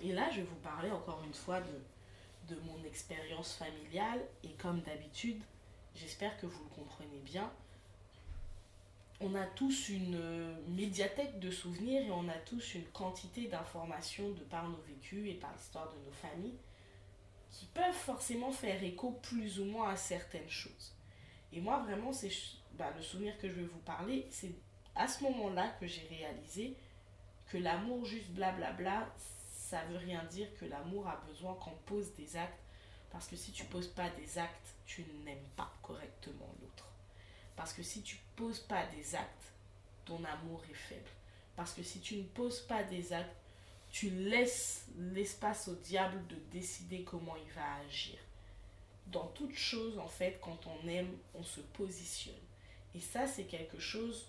Et 0.00 0.12
là, 0.12 0.30
je 0.30 0.36
vais 0.36 0.46
vous 0.46 0.60
parler 0.62 0.90
encore 0.90 1.22
une 1.24 1.34
fois 1.34 1.60
de, 1.60 2.54
de 2.54 2.60
mon 2.60 2.84
expérience 2.84 3.54
familiale, 3.54 4.24
et 4.44 4.52
comme 4.52 4.80
d'habitude, 4.82 5.42
j'espère 5.96 6.38
que 6.38 6.46
vous 6.46 6.62
le 6.62 6.70
comprenez 6.76 7.18
bien, 7.24 7.50
on 9.20 9.34
a 9.34 9.46
tous 9.46 9.88
une 9.88 10.14
euh, 10.14 10.54
médiathèque 10.68 11.40
de 11.40 11.50
souvenirs 11.50 12.02
et 12.06 12.10
on 12.10 12.28
a 12.28 12.38
tous 12.46 12.74
une 12.74 12.86
quantité 12.86 13.48
d'informations 13.48 14.30
de 14.30 14.44
par 14.44 14.68
nos 14.68 14.80
vécus 14.82 15.28
et 15.28 15.34
par 15.34 15.52
l'histoire 15.52 15.92
de 15.92 15.98
nos 16.06 16.12
familles 16.12 16.58
qui 17.50 17.66
peuvent 17.66 17.92
forcément 17.92 18.52
faire 18.52 18.82
écho 18.82 19.12
plus 19.22 19.58
ou 19.58 19.64
moins 19.64 19.90
à 19.90 19.96
certaines 19.96 20.48
choses. 20.48 20.94
Et 21.52 21.60
moi, 21.60 21.82
vraiment, 21.82 22.12
c'est 22.12 22.30
bah, 22.74 22.92
le 22.96 23.02
souvenir 23.02 23.36
que 23.38 23.48
je 23.48 23.54
vais 23.54 23.66
vous 23.66 23.78
parler, 23.80 24.26
c'est 24.30 24.52
à 24.94 25.08
ce 25.08 25.24
moment-là 25.24 25.68
que 25.80 25.86
j'ai 25.86 26.06
réalisé 26.08 26.76
que 27.48 27.56
l'amour 27.56 28.04
juste 28.04 28.30
blablabla, 28.30 29.12
ça 29.48 29.82
veut 29.86 29.96
rien 29.96 30.22
dire 30.24 30.48
que 30.60 30.66
l'amour 30.66 31.08
a 31.08 31.16
besoin 31.26 31.54
qu'on 31.54 31.76
pose 31.86 32.14
des 32.14 32.36
actes. 32.36 32.62
Parce 33.10 33.26
que 33.26 33.36
si 33.36 33.52
tu 33.52 33.64
poses 33.64 33.88
pas 33.88 34.10
des 34.10 34.38
actes, 34.38 34.74
tu 34.86 35.04
n'aimes 35.24 35.48
pas 35.56 35.72
correctement 35.82 36.54
l'autre. 36.60 36.86
Parce 37.56 37.72
que 37.72 37.82
si 37.82 38.02
tu 38.02 38.18
poses 38.38 38.60
pas 38.60 38.86
des 38.86 39.16
actes, 39.16 39.52
ton 40.04 40.22
amour 40.24 40.62
est 40.70 40.74
faible. 40.74 41.10
Parce 41.56 41.72
que 41.72 41.82
si 41.82 42.00
tu 42.00 42.16
ne 42.16 42.22
poses 42.22 42.60
pas 42.60 42.84
des 42.84 43.12
actes, 43.12 43.36
tu 43.90 44.10
laisses 44.10 44.86
l'espace 44.96 45.66
au 45.66 45.74
diable 45.74 46.24
de 46.28 46.36
décider 46.52 47.02
comment 47.02 47.34
il 47.36 47.52
va 47.52 47.74
agir. 47.86 48.16
Dans 49.08 49.26
toute 49.28 49.56
chose, 49.56 49.98
en 49.98 50.06
fait, 50.06 50.38
quand 50.40 50.60
on 50.66 50.88
aime, 50.88 51.18
on 51.34 51.42
se 51.42 51.60
positionne. 51.60 52.34
Et 52.94 53.00
ça, 53.00 53.26
c'est 53.26 53.46
quelque 53.46 53.80
chose 53.80 54.28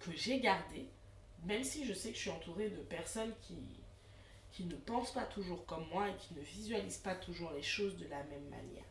que 0.00 0.10
j'ai 0.12 0.40
gardé, 0.40 0.88
même 1.44 1.62
si 1.62 1.84
je 1.84 1.92
sais 1.92 2.10
que 2.10 2.16
je 2.16 2.22
suis 2.22 2.30
entourée 2.30 2.70
de 2.70 2.82
personnes 2.82 3.34
qui, 3.42 3.58
qui 4.50 4.64
ne 4.64 4.74
pensent 4.74 5.12
pas 5.12 5.26
toujours 5.26 5.64
comme 5.66 5.86
moi 5.88 6.08
et 6.08 6.16
qui 6.16 6.34
ne 6.34 6.40
visualisent 6.40 6.98
pas 6.98 7.14
toujours 7.14 7.52
les 7.52 7.62
choses 7.62 7.96
de 7.96 8.08
la 8.08 8.24
même 8.24 8.48
manière. 8.48 8.84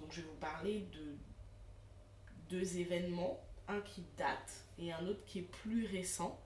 Donc 0.00 0.10
je 0.10 0.22
vais 0.22 0.28
vous 0.28 0.40
parler 0.40 0.80
de, 0.92 1.16
deux 2.50 2.78
événements, 2.78 3.40
un 3.68 3.80
qui 3.80 4.04
date 4.18 4.64
et 4.78 4.92
un 4.92 5.06
autre 5.06 5.24
qui 5.24 5.38
est 5.38 5.50
plus 5.62 5.86
récent. 5.86 6.38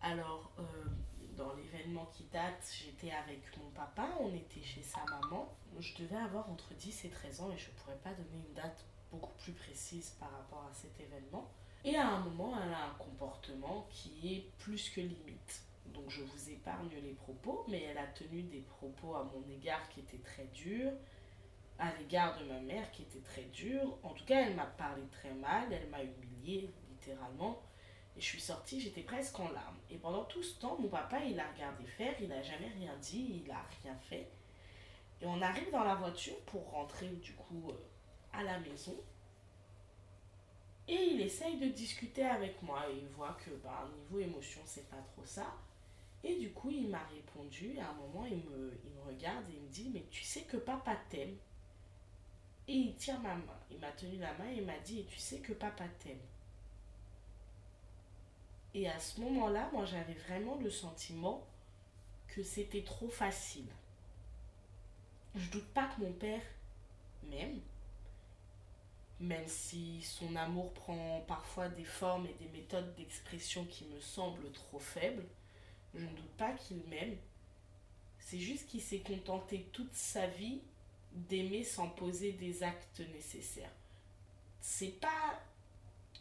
Alors, 0.00 0.52
euh, 0.58 0.62
dans 1.36 1.52
l'événement 1.54 2.06
qui 2.06 2.24
date, 2.32 2.72
j'étais 2.72 3.10
avec 3.10 3.40
mon 3.58 3.70
papa, 3.70 4.08
on 4.20 4.32
était 4.34 4.62
chez 4.62 4.82
sa 4.82 5.04
maman. 5.04 5.52
Je 5.78 5.94
devais 6.02 6.16
avoir 6.16 6.48
entre 6.50 6.72
10 6.74 7.04
et 7.04 7.08
13 7.08 7.40
ans 7.40 7.52
et 7.52 7.58
je 7.58 7.70
ne 7.70 7.74
pourrais 7.76 7.98
pas 7.98 8.10
donner 8.10 8.44
une 8.48 8.54
date 8.54 8.84
beaucoup 9.10 9.32
plus 9.38 9.52
précise 9.52 10.10
par 10.20 10.30
rapport 10.30 10.66
à 10.70 10.74
cet 10.74 10.98
événement. 11.00 11.50
Et 11.84 11.96
à 11.96 12.08
un 12.08 12.20
moment, 12.20 12.54
elle 12.62 12.72
a 12.72 12.86
un 12.86 12.94
comportement 12.94 13.86
qui 13.90 14.34
est 14.34 14.50
plus 14.58 14.90
que 14.90 15.00
limite. 15.00 15.62
Donc 15.86 16.10
je 16.10 16.22
vous 16.22 16.50
épargne 16.50 16.90
les 17.02 17.14
propos, 17.14 17.64
mais 17.68 17.82
elle 17.82 17.98
a 17.98 18.06
tenu 18.08 18.42
des 18.42 18.60
propos 18.60 19.14
à 19.14 19.24
mon 19.24 19.48
égard 19.48 19.88
qui 19.88 20.00
étaient 20.00 20.18
très 20.18 20.44
durs 20.46 20.92
à 21.78 21.92
l'égard 21.98 22.38
de 22.38 22.44
ma 22.44 22.60
mère 22.60 22.90
qui 22.90 23.02
était 23.02 23.20
très 23.20 23.42
dure. 23.44 23.98
En 24.02 24.10
tout 24.10 24.24
cas, 24.24 24.42
elle 24.42 24.56
m'a 24.56 24.66
parlé 24.66 25.02
très 25.12 25.32
mal, 25.32 25.72
elle 25.72 25.88
m'a 25.88 26.02
humiliée 26.02 26.70
littéralement. 26.90 27.62
Et 28.16 28.20
je 28.20 28.26
suis 28.26 28.40
sortie, 28.40 28.80
j'étais 28.80 29.02
presque 29.02 29.38
en 29.38 29.50
larmes. 29.50 29.78
Et 29.90 29.96
pendant 29.96 30.24
tout 30.24 30.42
ce 30.42 30.58
temps, 30.58 30.76
mon 30.78 30.88
papa, 30.88 31.20
il 31.24 31.38
a 31.38 31.50
regardé 31.52 31.84
faire, 31.86 32.14
il 32.20 32.28
n'a 32.28 32.42
jamais 32.42 32.68
rien 32.76 32.96
dit, 33.00 33.42
il 33.42 33.48
n'a 33.48 33.64
rien 33.82 33.96
fait. 34.08 34.28
Et 35.20 35.26
on 35.26 35.40
arrive 35.40 35.70
dans 35.70 35.84
la 35.84 35.94
voiture 35.94 36.38
pour 36.46 36.70
rentrer 36.70 37.08
du 37.08 37.32
coup 37.34 37.70
euh, 37.70 37.74
à 38.32 38.42
la 38.42 38.58
maison. 38.58 38.96
Et 40.88 40.94
il 40.94 41.20
essaye 41.20 41.58
de 41.58 41.68
discuter 41.68 42.24
avec 42.24 42.62
moi 42.62 42.86
et 42.90 42.96
il 42.96 43.08
voit 43.08 43.36
que 43.44 43.50
bah, 43.62 43.88
niveau 43.98 44.20
émotion, 44.20 44.62
c'est 44.64 44.88
pas 44.88 45.02
trop 45.12 45.24
ça. 45.24 45.54
Et 46.24 46.36
du 46.36 46.50
coup, 46.50 46.70
il 46.70 46.88
m'a 46.88 47.04
répondu. 47.14 47.78
À 47.78 47.90
un 47.90 47.92
moment, 47.92 48.26
il 48.26 48.38
me, 48.38 48.80
il 48.84 48.92
me 48.92 49.02
regarde 49.02 49.48
et 49.50 49.54
il 49.54 49.62
me 49.62 49.68
dit 49.68 49.90
Mais 49.92 50.04
tu 50.10 50.24
sais 50.24 50.42
que 50.42 50.56
papa 50.56 50.96
t'aime. 51.08 51.36
Et 52.68 52.74
il 52.74 52.94
tient 52.96 53.18
ma 53.20 53.34
main. 53.34 53.58
Il 53.70 53.78
m'a 53.78 53.90
tenu 53.92 54.18
la 54.18 54.32
main 54.34 54.50
et 54.50 54.56
il 54.58 54.66
m'a 54.66 54.78
dit, 54.78 55.04
tu 55.06 55.18
sais 55.18 55.38
que 55.38 55.54
papa 55.54 55.84
t'aime. 55.98 56.18
Et 58.74 58.88
à 58.88 58.98
ce 59.00 59.20
moment-là, 59.22 59.70
moi, 59.72 59.86
j'avais 59.86 60.14
vraiment 60.14 60.56
le 60.56 60.70
sentiment 60.70 61.46
que 62.28 62.42
c'était 62.42 62.82
trop 62.82 63.08
facile. 63.08 63.66
Je 65.34 65.50
doute 65.50 65.68
pas 65.68 65.88
que 65.88 66.02
mon 66.02 66.12
père 66.12 66.42
m'aime, 67.30 67.60
même 69.20 69.46
si 69.46 70.02
son 70.02 70.36
amour 70.36 70.72
prend 70.74 71.22
parfois 71.26 71.68
des 71.68 71.84
formes 71.84 72.26
et 72.26 72.34
des 72.34 72.48
méthodes 72.50 72.94
d'expression 72.96 73.64
qui 73.64 73.84
me 73.86 74.00
semblent 74.00 74.52
trop 74.52 74.78
faibles. 74.78 75.24
Je 75.94 76.04
ne 76.04 76.10
doute 76.10 76.36
pas 76.36 76.52
qu'il 76.52 76.78
m'aime. 76.88 77.16
C'est 78.20 78.38
juste 78.38 78.68
qu'il 78.68 78.82
s'est 78.82 79.00
contenté 79.00 79.68
toute 79.72 79.94
sa 79.94 80.26
vie 80.26 80.60
d'aimer 81.12 81.64
sans 81.64 81.88
poser 81.88 82.32
des 82.32 82.62
actes 82.62 83.00
nécessaires. 83.12 83.72
C'est 84.60 85.00
pas 85.00 85.40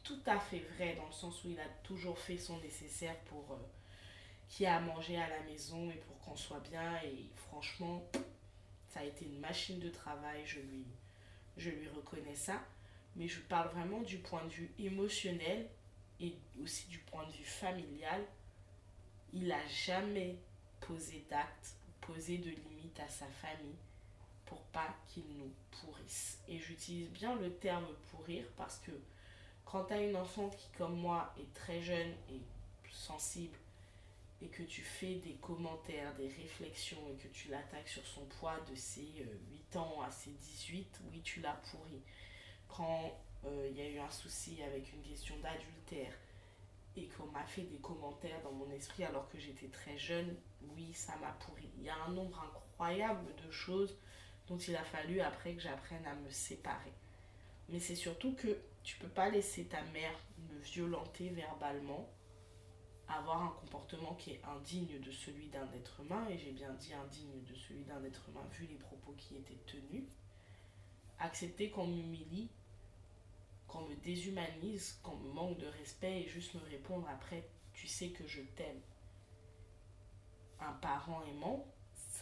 tout 0.04 0.20
à 0.26 0.40
fait 0.40 0.60
vrai 0.76 0.96
dans 0.96 1.06
le 1.06 1.12
sens 1.12 1.44
où 1.44 1.50
il 1.50 1.60
a 1.60 1.68
toujours 1.84 2.18
fait 2.18 2.38
son 2.38 2.58
nécessaire 2.60 3.18
pour 3.26 3.52
euh, 3.52 3.58
qui 4.48 4.66
a 4.66 4.78
à 4.78 4.80
manger 4.80 5.18
à 5.18 5.28
la 5.28 5.42
maison 5.42 5.90
et 5.90 5.98
pour 5.98 6.18
qu'on 6.20 6.36
soit 6.36 6.62
bien 6.62 6.96
et 7.04 7.30
franchement 7.36 8.02
ça 8.88 9.02
a 9.02 9.04
été 9.04 9.26
une 9.26 9.40
machine 9.40 9.80
de 9.80 9.90
travail, 9.90 10.44
je 10.46 10.60
lui 10.60 10.86
je 11.58 11.72
lui 11.72 11.90
reconnais 11.90 12.36
ça, 12.36 12.62
mais 13.16 13.28
je 13.28 13.40
parle 13.42 13.70
vraiment 13.70 14.02
du 14.02 14.20
point 14.20 14.44
de 14.46 14.50
vue 14.50 14.72
émotionnel 14.78 15.68
et 16.20 16.36
aussi 16.62 16.88
du 16.88 17.00
point 17.00 17.26
de 17.26 17.32
vue 17.32 17.44
familial. 17.44 18.24
Il 19.34 19.52
a 19.52 19.68
jamais 19.68 20.38
posé 20.80 21.26
d'actes, 21.30 21.76
posé 22.00 22.38
de 22.38 22.50
limites 22.50 23.00
à 23.00 23.10
sa 23.10 23.26
famille 23.26 23.76
pour 24.48 24.62
pas 24.64 24.96
qu'ils 25.08 25.28
nous 25.38 25.52
pourrissent. 25.72 26.40
Et 26.48 26.58
j'utilise 26.60 27.10
bien 27.10 27.36
le 27.36 27.54
terme 27.54 27.86
pourrir 28.12 28.46
parce 28.58 28.78
que 28.80 28.92
quand 29.66 29.86
tu 29.86 29.94
as 29.94 30.02
une 30.02 30.16
enfant 30.16 30.50
qui, 30.50 30.68
comme 30.78 30.98
moi, 30.98 31.34
est 31.40 31.54
très 31.54 31.82
jeune 31.82 32.14
et 32.30 32.42
sensible, 32.92 33.58
et 34.42 34.48
que 34.48 34.64
tu 34.64 34.82
fais 34.82 35.16
des 35.16 35.34
commentaires, 35.42 36.14
des 36.16 36.28
réflexions, 36.28 37.02
et 37.12 37.16
que 37.16 37.28
tu 37.28 37.50
l'attaques 37.50 37.88
sur 37.88 38.06
son 38.06 38.26
poids 38.26 38.60
de 38.70 38.76
ses 38.76 39.02
8 39.52 39.76
euh, 39.76 39.80
ans 39.80 40.02
à 40.02 40.12
ses 40.12 40.30
18, 40.30 41.02
oui, 41.12 41.22
tu 41.24 41.42
l'as 41.42 41.60
pourri. 41.72 42.02
Quand 42.68 43.20
euh, 43.46 43.68
il 43.72 43.78
y 43.78 43.82
a 43.82 43.90
eu 43.90 44.00
un 44.00 44.12
souci 44.12 44.62
avec 44.62 44.94
une 44.94 45.02
question 45.02 45.36
d'adultère, 45.40 46.14
et 46.96 47.08
qu'on 47.10 47.28
m'a 47.28 47.46
fait 47.46 47.62
des 47.62 47.78
commentaires 47.78 48.42
dans 48.44 48.52
mon 48.52 48.70
esprit 48.72 49.04
alors 49.04 49.30
que 49.30 49.38
j'étais 49.38 49.68
très 49.68 49.98
jeune, 49.98 50.36
oui, 50.76 50.94
ça 50.94 51.16
m'a 51.18 51.32
pourri. 51.34 51.70
Il 51.78 51.84
y 51.84 51.90
a 51.90 51.96
un 51.96 52.10
nombre 52.10 52.44
incroyable 52.44 53.26
de 53.46 53.52
choses 53.52 53.96
dont 54.48 54.58
il 54.58 54.76
a 54.76 54.84
fallu 54.84 55.20
après 55.22 55.54
que 55.54 55.62
j'apprenne 55.62 56.06
à 56.06 56.16
me 56.16 56.30
séparer. 56.30 56.94
Mais 57.70 57.80
c'est 57.80 57.96
surtout 57.96 58.34
que 58.36 58.58
tu 58.84 58.98
peux 58.98 59.10
pas 59.10 59.30
laisser 59.30 59.66
ta 59.66 59.82
mère 59.94 60.18
me 60.50 60.60
violenter 60.60 61.30
verbalement, 61.30 62.10
avoir 63.10 63.44
un 63.44 63.50
comportement 63.62 64.16
qui 64.16 64.32
est 64.32 64.42
indigne 64.46 65.00
de 65.00 65.12
celui 65.12 65.48
d'un 65.50 65.70
être 65.74 66.00
humain, 66.02 66.28
et 66.30 66.38
j'ai 66.38 66.52
bien 66.52 66.74
dit 66.74 66.94
indigne 66.94 67.44
de 67.44 67.56
celui 67.56 67.84
d'un 67.84 68.04
être 68.04 68.30
humain 68.30 68.46
vu 68.54 68.66
les 68.66 68.76
propos 68.78 69.14
qui 69.18 69.36
étaient 69.36 69.60
tenus, 69.66 70.04
accepter 71.20 71.70
qu'on 71.70 71.88
m'humilie, 71.88 72.50
qu'on 73.68 73.82
me 73.82 73.96
déshumanise, 73.96 75.00
qu'on 75.04 75.18
me 75.18 75.32
manque 75.34 75.58
de 75.58 75.68
respect 75.68 76.22
et 76.22 76.28
juste 76.28 76.54
me 76.54 76.70
répondre 76.70 77.08
après, 77.10 77.50
tu 77.74 77.88
sais 77.88 78.10
que 78.10 78.26
je 78.28 78.42
t'aime. 78.56 78.80
Un 80.60 80.74
parent 80.74 81.22
aimant, 81.24 81.66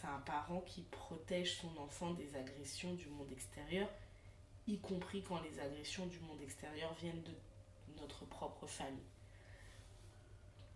c'est 0.00 0.08
un 0.08 0.18
parent 0.20 0.60
qui 0.60 0.82
protège 0.82 1.58
son 1.58 1.74
enfant 1.78 2.12
des 2.12 2.36
agressions 2.36 2.92
du 2.94 3.06
monde 3.08 3.30
extérieur, 3.32 3.88
y 4.66 4.78
compris 4.78 5.22
quand 5.22 5.40
les 5.40 5.58
agressions 5.58 6.06
du 6.06 6.18
monde 6.20 6.40
extérieur 6.42 6.92
viennent 7.00 7.22
de 7.22 7.32
notre 8.00 8.26
propre 8.26 8.66
famille. 8.66 9.00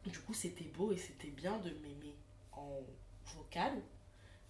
Du 0.07 0.19
coup, 0.21 0.33
c'était 0.33 0.65
beau 0.65 0.93
et 0.93 0.97
c'était 0.97 1.31
bien 1.31 1.59
de 1.59 1.71
m'aimer 1.71 2.15
en 2.53 2.81
vocal, 3.35 3.83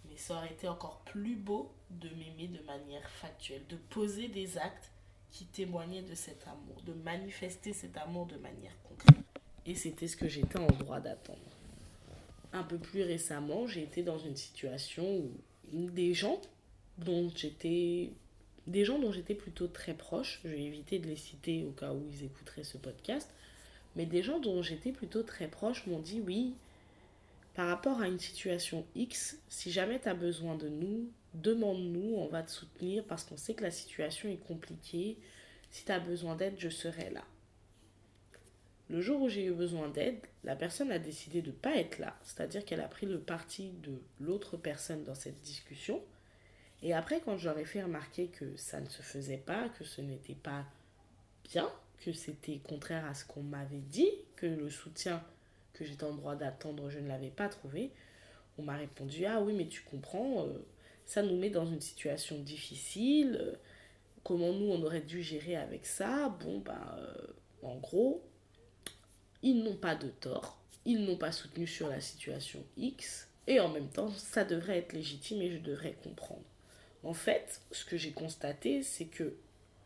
mais 0.09 0.17
ça 0.17 0.37
aurait 0.37 0.53
été 0.53 0.69
encore 0.69 1.01
plus 1.01 1.35
beau 1.35 1.75
de 1.91 2.09
m'aimer 2.11 2.47
de 2.47 2.63
manière 2.63 3.09
factuelle, 3.11 3.67
de 3.67 3.77
poser 3.77 4.29
des 4.29 4.57
actes 4.57 4.93
qui 5.33 5.47
témoignaient 5.47 6.03
de 6.03 6.15
cet 6.15 6.47
amour, 6.47 6.81
de 6.83 6.93
manifester 6.93 7.73
cet 7.73 7.97
amour 7.97 8.27
de 8.27 8.37
manière 8.37 8.81
concrète. 8.85 9.25
Et 9.67 9.75
c'était 9.75 10.09
ce 10.09 10.17
que 10.17 10.29
j'étais 10.29 10.59
en 10.59 10.67
droit 10.67 11.01
d'attendre. 11.01 11.60
Un 12.53 12.63
peu 12.63 12.79
plus 12.79 13.03
récemment, 13.03 13.67
j'ai 13.67 13.83
été 13.83 14.03
dans 14.03 14.19
une 14.19 14.37
situation 14.37 15.29
où 15.73 15.91
des 15.91 16.15
gens 16.15 16.41
dont 16.99 17.31
j'étais 17.35 18.11
des 18.67 18.85
gens 18.85 18.99
dont 18.99 19.11
j'étais 19.11 19.35
plutôt 19.35 19.67
très 19.67 19.95
proche, 19.95 20.41
je 20.45 20.49
vais 20.49 20.63
éviter 20.63 20.99
de 20.99 21.07
les 21.07 21.17
citer 21.17 21.65
au 21.65 21.71
cas 21.71 21.93
où 21.93 22.07
ils 22.13 22.25
écouteraient 22.25 22.65
ce 22.65 22.79
podcast, 22.79 23.29
mais 23.97 24.07
des 24.07 24.23
gens 24.23 24.39
dont 24.39 24.63
j'étais 24.63 24.93
plutôt 24.93 25.23
très 25.23 25.49
proche 25.49 25.87
m'ont 25.87 25.99
dit 25.99 26.21
oui, 26.25 26.55
par 27.55 27.69
rapport 27.69 28.01
à 28.01 28.07
une 28.07 28.19
situation 28.19 28.87
X, 28.95 29.39
si 29.49 29.73
jamais 29.73 29.99
tu 29.99 30.09
as 30.09 30.15
besoin 30.15 30.55
de 30.55 30.69
nous, 30.69 31.11
demande-nous, 31.35 32.15
on 32.17 32.29
va 32.29 32.43
te 32.43 32.51
soutenir 32.51 33.05
parce 33.05 33.25
qu'on 33.25 33.37
sait 33.37 33.55
que 33.55 33.65
la 33.65 33.71
situation 33.71 34.29
est 34.29 34.47
compliquée. 34.47 35.17
Si 35.71 35.85
tu 35.85 35.93
as 35.93 36.01
besoin 36.01 36.37
d'aide, 36.37 36.55
je 36.59 36.69
serai 36.69 37.11
là. 37.11 37.25
Le 38.91 39.01
jour 39.01 39.23
où 39.23 39.29
j'ai 39.29 39.45
eu 39.45 39.53
besoin 39.53 39.89
d'aide, 39.89 40.19
la 40.43 40.57
personne 40.57 40.91
a 40.91 40.99
décidé 40.99 41.43
de 41.43 41.53
ne 41.53 41.57
pas 41.57 41.77
être 41.77 42.01
là, 42.01 42.19
c'est-à-dire 42.25 42.65
qu'elle 42.65 42.81
a 42.81 42.89
pris 42.89 43.07
le 43.07 43.21
parti 43.21 43.71
de 43.85 44.03
l'autre 44.19 44.57
personne 44.57 45.05
dans 45.05 45.15
cette 45.15 45.41
discussion. 45.43 46.03
Et 46.83 46.93
après, 46.93 47.21
quand 47.21 47.39
j'aurais 47.39 47.65
fait 47.65 47.85
remarquer 47.85 48.27
que 48.27 48.57
ça 48.57 48.81
ne 48.81 48.89
se 48.89 49.01
faisait 49.03 49.37
pas, 49.37 49.69
que 49.69 49.85
ce 49.85 50.01
n'était 50.01 50.35
pas 50.35 50.65
bien, 51.45 51.71
que 51.99 52.13
c'était 52.13 52.59
contraire 52.59 53.07
à 53.07 53.15
ce 53.15 53.25
qu'on 53.25 53.45
m'avait 53.45 53.79
dit, 53.79 54.11
que 54.35 54.47
le 54.47 54.69
soutien 54.69 55.23
que 55.73 55.85
j'étais 55.85 56.03
en 56.03 56.15
droit 56.15 56.35
d'attendre, 56.35 56.91
je 56.91 56.99
ne 56.99 57.07
l'avais 57.07 57.31
pas 57.31 57.49
trouvé, 57.49 57.93
on 58.59 58.65
m'a 58.65 58.77
répondu 58.77 59.25
Ah 59.25 59.41
oui, 59.41 59.53
mais 59.53 59.69
tu 59.69 59.83
comprends, 59.83 60.47
euh, 60.47 60.67
ça 61.07 61.23
nous 61.23 61.37
met 61.37 61.51
dans 61.51 61.67
une 61.67 61.81
situation 61.81 62.41
difficile. 62.41 63.57
Comment 64.25 64.53
nous, 64.53 64.67
on 64.67 64.83
aurait 64.83 65.01
dû 65.01 65.23
gérer 65.23 65.55
avec 65.55 65.87
ça? 65.87 66.29
Bon, 66.41 66.59
bah, 66.59 66.99
en 67.63 67.77
gros, 67.77 68.25
ils 69.43 69.63
n'ont 69.63 69.77
pas 69.77 69.95
de 69.95 70.09
tort. 70.09 70.59
Ils 70.85 71.05
n'ont 71.05 71.17
pas 71.17 71.33
soutenu 71.33 71.67
sur 71.67 71.89
la 71.89 72.01
situation 72.01 72.65
X. 72.77 73.29
Et 73.47 73.61
en 73.61 73.69
même 73.69 73.89
temps, 73.89 74.11
ça 74.11 74.45
devrait 74.45 74.79
être 74.79 74.93
légitime 74.93 75.43
et 75.43 75.51
je 75.51 75.59
devrais 75.59 75.97
comprendre. 76.03 76.45
En 77.03 77.15
fait, 77.15 77.61
ce 77.73 77.85
que 77.85 77.97
j'ai 77.97 78.13
constaté, 78.13 78.83
c'est 78.83 79.07
que 79.07 79.35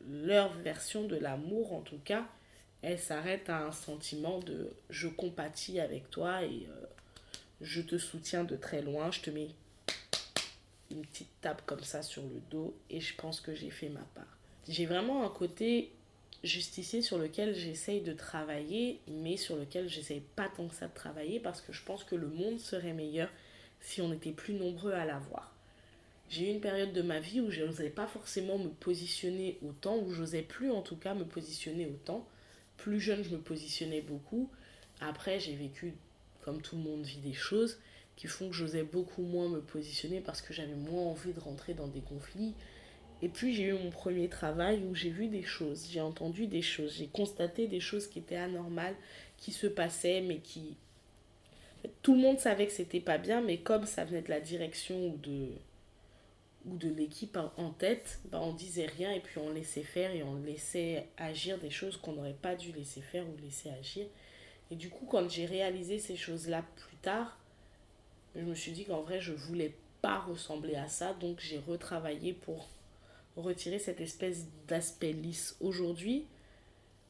leur 0.07 0.53
version 0.53 1.05
de 1.05 1.17
l'amour, 1.17 1.73
en 1.73 1.81
tout 1.81 2.01
cas, 2.05 2.27
elle 2.83 2.99
s'arrête 2.99 3.49
à 3.49 3.65
un 3.65 3.73
sentiment 3.73 4.41
de 4.41 4.73
je 4.91 5.09
compatis 5.09 5.81
avec 5.81 6.11
toi 6.11 6.43
et 6.45 6.67
euh, 6.69 6.87
je 7.61 7.81
te 7.81 7.97
soutiens 7.97 8.45
de 8.45 8.57
très 8.57 8.83
loin, 8.83 9.11
je 9.11 9.21
te 9.21 9.31
mets 9.31 9.49
une 10.91 11.07
petite 11.07 11.31
tape 11.41 11.65
comme 11.65 11.83
ça 11.83 12.03
sur 12.03 12.23
le 12.23 12.41
dos 12.51 12.77
et 12.91 13.01
je 13.01 13.15
pense 13.17 13.41
que 13.41 13.55
j'ai 13.55 13.71
fait 13.71 13.89
ma 13.89 14.03
part. 14.15 14.39
J'ai 14.69 14.87
vraiment 14.87 15.25
un 15.25 15.31
côté 15.31 15.93
justicier 16.45 17.03
sur 17.03 17.19
lequel 17.19 17.55
j'essaye 17.55 18.03
de 18.03 18.13
travailler, 18.13 19.01
mais 19.09 19.37
sur 19.37 19.57
lequel 19.57 19.89
j'essaye 19.89 20.23
pas 20.37 20.49
tant 20.49 20.69
que 20.69 20.75
ça 20.75 20.89
de 20.89 20.95
travailler 20.95 21.41
parce 21.41 21.61
que 21.61 21.73
je 21.73 21.83
pense 21.83 22.05
que 22.05 22.15
le 22.15 22.29
monde 22.29 22.61
serait 22.61 22.93
meilleur 22.93 23.31
si 23.81 24.01
on 24.01 24.13
était 24.13 24.33
plus 24.33 24.55
nombreux 24.55 24.93
à 24.93 25.05
l'avoir. 25.05 25.55
J'ai 26.31 26.49
eu 26.49 26.55
une 26.55 26.61
période 26.61 26.93
de 26.93 27.03
ma 27.03 27.21
vie 27.21 27.41
où 27.41 27.51
je 27.51 27.63
n'osais 27.63 27.91
pas 27.91 28.07
forcément 28.07 28.59
me 28.59 28.69
positionner 28.69 29.59
autant, 29.63 29.99
où 29.99 30.13
j'osais 30.13 30.43
plus 30.43 30.71
en 30.71 30.83
tout 30.83 30.97
cas 30.97 31.15
me 31.15 31.25
positionner 31.25 31.87
autant. 31.87 32.27
Plus 32.77 33.01
jeune, 33.01 33.23
je 33.23 33.31
me 33.31 33.39
positionnais 33.39 34.01
beaucoup. 34.01 34.51
Après, 35.01 35.39
j'ai 35.39 35.55
vécu, 35.55 35.95
comme 36.43 36.61
tout 36.61 36.77
le 36.77 36.83
monde 36.83 37.05
vit 37.05 37.21
des 37.21 37.35
choses, 37.35 37.79
qui 38.17 38.27
font 38.27 38.49
que 38.49 38.55
j'osais 38.55 38.85
beaucoup 38.85 39.23
moins 39.23 39.49
me 39.49 39.61
positionner 39.61 40.21
parce 40.21 40.41
que 40.41 40.55
j'avais 40.55 40.75
moins 40.75 41.03
envie 41.03 41.33
de 41.33 41.41
rentrer 41.41 41.75
dans 41.75 41.89
des 41.89 42.01
conflits. 42.01 42.55
Et 43.23 43.29
puis 43.29 43.55
j'ai 43.55 43.65
eu 43.65 43.73
mon 43.73 43.91
premier 43.91 44.29
travail 44.29 44.83
où 44.85 44.95
j'ai 44.95 45.11
vu 45.11 45.29
des 45.29 45.43
choses, 45.43 45.89
j'ai 45.91 46.01
entendu 46.01 46.47
des 46.47 46.63
choses, 46.63 46.97
j'ai 46.97 47.07
constaté 47.07 47.67
des 47.67 47.81
choses 47.81 48.07
qui 48.07 48.19
étaient 48.19 48.37
anormales, 48.37 48.97
qui 49.37 49.53
se 49.53 49.67
passaient, 49.67 50.21
mais 50.21 50.39
qui... 50.39 50.77
Tout 52.03 52.15
le 52.15 52.21
monde 52.21 52.39
savait 52.39 52.67
que 52.67 52.73
c'était 52.73 53.01
pas 53.01 53.19
bien, 53.19 53.41
mais 53.41 53.59
comme 53.59 53.87
ça 53.87 54.05
venait 54.05 54.23
de 54.23 54.31
la 54.31 54.41
direction 54.41 55.09
ou 55.09 55.17
de, 55.19 55.49
ou 56.67 56.77
de 56.77 56.89
l'équipe 56.89 57.39
en 57.57 57.71
tête, 57.71 58.21
bah 58.31 58.41
on 58.43 58.53
disait 58.53 58.87
rien 58.87 59.13
et 59.13 59.21
puis 59.21 59.39
on 59.39 59.51
laissait 59.51 59.83
faire 59.83 60.11
et 60.13 60.23
on 60.23 60.37
laissait 60.37 61.07
agir 61.17 61.59
des 61.59 61.71
choses 61.71 61.97
qu'on 61.97 62.13
n'aurait 62.13 62.37
pas 62.41 62.57
dû 62.57 62.73
laisser 62.73 63.03
faire 63.03 63.25
ou 63.29 63.37
laisser 63.43 63.71
agir. 63.71 64.07
Et 64.71 64.77
du 64.77 64.89
coup, 64.89 65.07
quand 65.07 65.29
j'ai 65.29 65.45
réalisé 65.45 65.99
ces 65.99 66.17
choses-là 66.17 66.65
plus 66.77 66.97
tard, 66.97 67.39
je 68.35 68.41
me 68.41 68.55
suis 68.55 68.73
dit 68.73 68.85
qu'en 68.85 69.03
vrai, 69.03 69.21
je 69.21 69.33
voulais 69.33 69.75
pas 70.01 70.19
ressembler 70.21 70.75
à 70.75 70.89
ça, 70.89 71.15
donc 71.15 71.39
j'ai 71.41 71.59
retravaillé 71.59 72.33
pour 72.33 72.69
retirer 73.37 73.79
cette 73.79 74.01
espèce 74.01 74.47
d'aspect 74.69 75.13
lisse. 75.13 75.57
Aujourd'hui, 75.61 76.27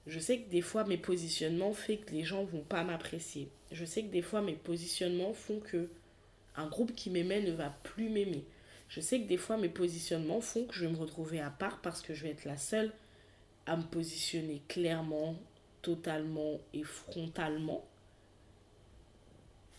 je 0.06 0.18
sais 0.18 0.40
que 0.40 0.50
des 0.50 0.60
fois 0.60 0.84
mes 0.84 0.98
positionnements 0.98 1.72
font 1.72 1.96
que 1.96 2.10
les 2.12 2.24
gens 2.24 2.44
vont 2.44 2.62
pas 2.62 2.84
m'apprécier. 2.84 3.48
Je 3.72 3.84
sais 3.84 4.02
que 4.02 4.10
des 4.10 4.22
fois 4.22 4.42
mes 4.42 4.54
positionnements 4.54 5.34
font 5.34 5.60
que 5.60 5.88
un 6.56 6.66
groupe 6.66 6.94
qui 6.94 7.10
m'aimait 7.10 7.40
ne 7.40 7.52
va 7.52 7.70
plus 7.82 8.08
m'aimer. 8.08 8.44
Je 8.88 9.00
sais 9.00 9.20
que 9.20 9.26
des 9.26 9.38
fois 9.38 9.56
mes 9.56 9.68
positionnements 9.68 10.40
font 10.40 10.66
que 10.66 10.74
je 10.74 10.86
vais 10.86 10.92
me 10.92 10.98
retrouver 10.98 11.40
à 11.40 11.50
part 11.50 11.80
parce 11.80 12.02
que 12.02 12.14
je 12.14 12.22
vais 12.22 12.30
être 12.30 12.44
la 12.44 12.58
seule 12.58 12.92
à 13.66 13.76
me 13.76 13.82
positionner 13.82 14.62
clairement, 14.68 15.36
totalement 15.82 16.60
et 16.74 16.84
frontalement. 16.84 17.84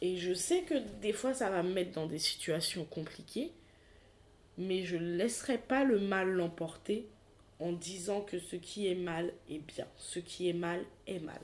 Et 0.02 0.18
je 0.18 0.34
sais 0.34 0.64
que 0.64 0.76
des 1.02 1.14
fois 1.14 1.34
ça 1.34 1.50
va 1.50 1.64
me 1.64 1.72
mettre 1.72 1.92
dans 1.94 2.08
des 2.08 2.20
situations 2.20 2.84
compliquées, 2.86 3.52
mais 4.58 4.84
je 4.84 4.98
ne 4.98 5.18
laisserai 5.18 5.58
pas 5.58 5.84
le 5.84 6.00
mal 6.00 6.30
l'emporter 6.30 7.08
en 7.60 7.72
disant 7.72 8.22
que 8.22 8.40
ce 8.40 8.56
qui 8.56 8.88
est 8.88 8.96
mal 8.96 9.32
est 9.50 9.60
bien, 9.60 9.88
ce 9.98 10.20
qui 10.20 10.50
est 10.50 10.54
mal 10.54 10.84
est 11.08 11.20
mal. 11.20 11.40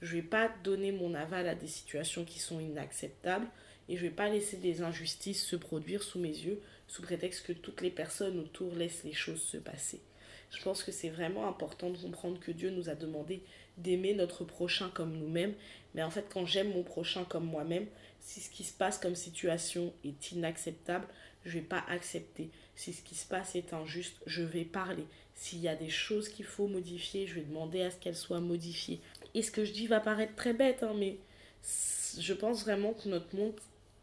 Je 0.00 0.16
ne 0.16 0.22
vais 0.22 0.28
pas 0.28 0.50
donner 0.64 0.92
mon 0.92 1.14
aval 1.14 1.48
à 1.48 1.54
des 1.54 1.68
situations 1.68 2.24
qui 2.24 2.38
sont 2.38 2.58
inacceptables 2.60 3.46
et 3.88 3.96
je 3.96 4.04
ne 4.04 4.08
vais 4.08 4.14
pas 4.14 4.28
laisser 4.28 4.56
des 4.56 4.82
injustices 4.82 5.44
se 5.44 5.56
produire 5.56 6.02
sous 6.02 6.18
mes 6.18 6.28
yeux 6.28 6.60
sous 6.88 7.02
prétexte 7.02 7.46
que 7.46 7.52
toutes 7.52 7.80
les 7.80 7.90
personnes 7.90 8.38
autour 8.38 8.74
laissent 8.74 9.04
les 9.04 9.12
choses 9.12 9.42
se 9.42 9.56
passer. 9.56 10.00
Je 10.50 10.62
pense 10.62 10.82
que 10.82 10.92
c'est 10.92 11.08
vraiment 11.08 11.48
important 11.48 11.88
de 11.90 11.96
comprendre 11.96 12.38
que 12.38 12.52
Dieu 12.52 12.70
nous 12.70 12.90
a 12.90 12.94
demandé 12.94 13.42
d'aimer 13.78 14.12
notre 14.14 14.44
prochain 14.44 14.90
comme 14.90 15.16
nous-mêmes. 15.16 15.54
Mais 15.94 16.02
en 16.02 16.10
fait, 16.10 16.26
quand 16.30 16.44
j'aime 16.44 16.72
mon 16.72 16.82
prochain 16.82 17.24
comme 17.24 17.46
moi-même, 17.46 17.86
si 18.20 18.40
ce 18.40 18.50
qui 18.50 18.64
se 18.64 18.74
passe 18.74 18.98
comme 18.98 19.14
situation 19.14 19.94
est 20.04 20.32
inacceptable, 20.32 21.06
je 21.44 21.52
vais 21.52 21.60
pas 21.60 21.84
accepter. 21.88 22.50
Si 22.76 22.92
ce 22.92 23.02
qui 23.02 23.14
se 23.14 23.26
passe 23.26 23.54
est 23.54 23.72
injuste, 23.72 24.16
je 24.26 24.42
vais 24.42 24.64
parler. 24.64 25.04
S'il 25.34 25.60
y 25.60 25.68
a 25.68 25.74
des 25.74 25.90
choses 25.90 26.28
qu'il 26.28 26.44
faut 26.44 26.68
modifier, 26.68 27.26
je 27.26 27.34
vais 27.34 27.42
demander 27.42 27.82
à 27.82 27.90
ce 27.90 27.96
qu'elles 27.96 28.16
soient 28.16 28.40
modifiées. 28.40 29.00
Et 29.34 29.42
ce 29.42 29.50
que 29.50 29.64
je 29.64 29.72
dis 29.72 29.86
va 29.86 30.00
paraître 30.00 30.34
très 30.34 30.52
bête, 30.52 30.82
hein, 30.82 30.94
mais 30.98 31.16
je 32.18 32.32
pense 32.32 32.62
vraiment 32.62 32.92
que 32.92 33.08
notre 33.08 33.34
monde, 33.34 33.54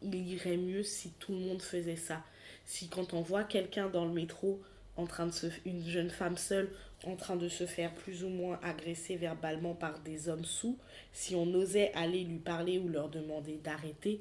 il 0.02 0.28
irait 0.28 0.56
mieux 0.56 0.82
si 0.82 1.10
tout 1.18 1.32
le 1.32 1.38
monde 1.38 1.62
faisait 1.62 1.96
ça 1.96 2.24
si 2.70 2.86
quand 2.86 3.14
on 3.14 3.20
voit 3.20 3.42
quelqu'un 3.42 3.88
dans 3.88 4.04
le 4.04 4.12
métro 4.12 4.60
en 4.96 5.04
train 5.04 5.26
de 5.26 5.32
se 5.32 5.46
une 5.66 5.84
jeune 5.84 6.08
femme 6.08 6.36
seule 6.36 6.70
en 7.04 7.16
train 7.16 7.34
de 7.34 7.48
se 7.48 7.66
faire 7.66 7.92
plus 7.92 8.22
ou 8.22 8.28
moins 8.28 8.60
agresser 8.62 9.16
verbalement 9.16 9.74
par 9.74 9.98
des 10.00 10.28
hommes 10.28 10.44
sous, 10.44 10.78
si 11.12 11.34
on 11.34 11.52
osait 11.54 11.90
aller 11.94 12.22
lui 12.22 12.38
parler 12.38 12.78
ou 12.78 12.88
leur 12.88 13.08
demander 13.08 13.56
d'arrêter, 13.56 14.20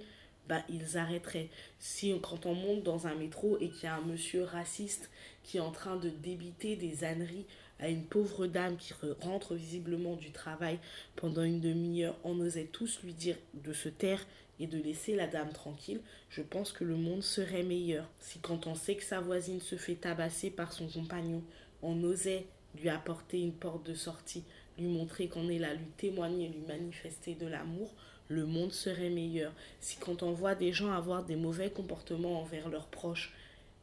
bah, 0.50 0.64
ils 0.68 0.98
arrêteraient. 0.98 1.50
Si 1.78 2.14
quand 2.22 2.48
on 2.48 2.56
monte 2.56 2.84
dans 2.84 3.06
un 3.06 3.14
métro 3.14 3.58
et 3.62 3.70
qu'il 3.70 3.84
y 3.84 3.88
a 3.88 3.96
un 3.96 4.02
monsieur 4.02 4.44
raciste 4.44 5.12
qui 5.44 5.58
est 5.58 5.62
en 5.62 5.72
train 5.72 5.96
de 5.96 6.10
débiter 6.10 6.76
des 6.76 7.04
âneries 7.04 7.46
à 7.80 7.88
une 7.88 8.04
pauvre 8.04 8.48
dame 8.48 8.76
qui 8.76 8.94
rentre 9.22 9.54
visiblement 9.54 10.16
du 10.16 10.32
travail 10.32 10.80
pendant 11.16 11.44
une 11.44 11.62
demi-heure, 11.62 12.18
on 12.24 12.40
osait 12.40 12.66
tous 12.66 13.00
lui 13.04 13.14
dire 13.14 13.38
de 13.54 13.72
se 13.72 13.88
taire 13.88 14.26
et 14.60 14.68
de 14.68 14.78
laisser 14.78 15.16
la 15.16 15.28
dame 15.28 15.54
tranquille, 15.54 16.02
je 16.30 16.42
pense 16.42 16.74
que 16.74 16.84
le 16.84 16.96
monde 16.96 17.24
serait 17.24 17.64
meilleur. 17.64 18.10
Si 18.20 18.40
quand 18.40 18.68
on 18.68 18.76
sait 18.76 18.96
que 18.96 19.04
sa 19.04 19.22
voisine 19.22 19.62
se 19.62 19.78
fait 19.78 19.96
tabasser 19.96 20.50
par 20.50 20.74
son 20.74 20.88
compagnon, 20.88 21.42
on 21.82 22.04
osait 22.04 22.48
lui 22.76 22.90
apporter 22.90 23.40
une 23.40 23.54
porte 23.54 23.86
de 23.86 23.94
sortie, 23.94 24.44
lui 24.78 24.88
montrer 24.88 25.28
qu'on 25.28 25.48
est 25.48 25.60
là, 25.60 25.74
lui 25.74 25.88
témoigner, 25.96 26.50
lui 26.50 26.64
manifester 26.68 27.36
de 27.36 27.48
l'amour, 27.48 27.94
le 28.30 28.46
monde 28.46 28.72
serait 28.72 29.10
meilleur. 29.10 29.52
Si 29.82 29.98
quand 29.98 30.24
on 30.24 30.32
voit 30.32 30.56
des 30.56 30.72
gens 30.72 30.92
avoir 30.92 31.26
des 31.26 31.36
mauvais 31.36 31.70
comportements 31.70 32.40
envers 32.42 32.70
leurs 32.70 32.88
proches, 32.88 33.34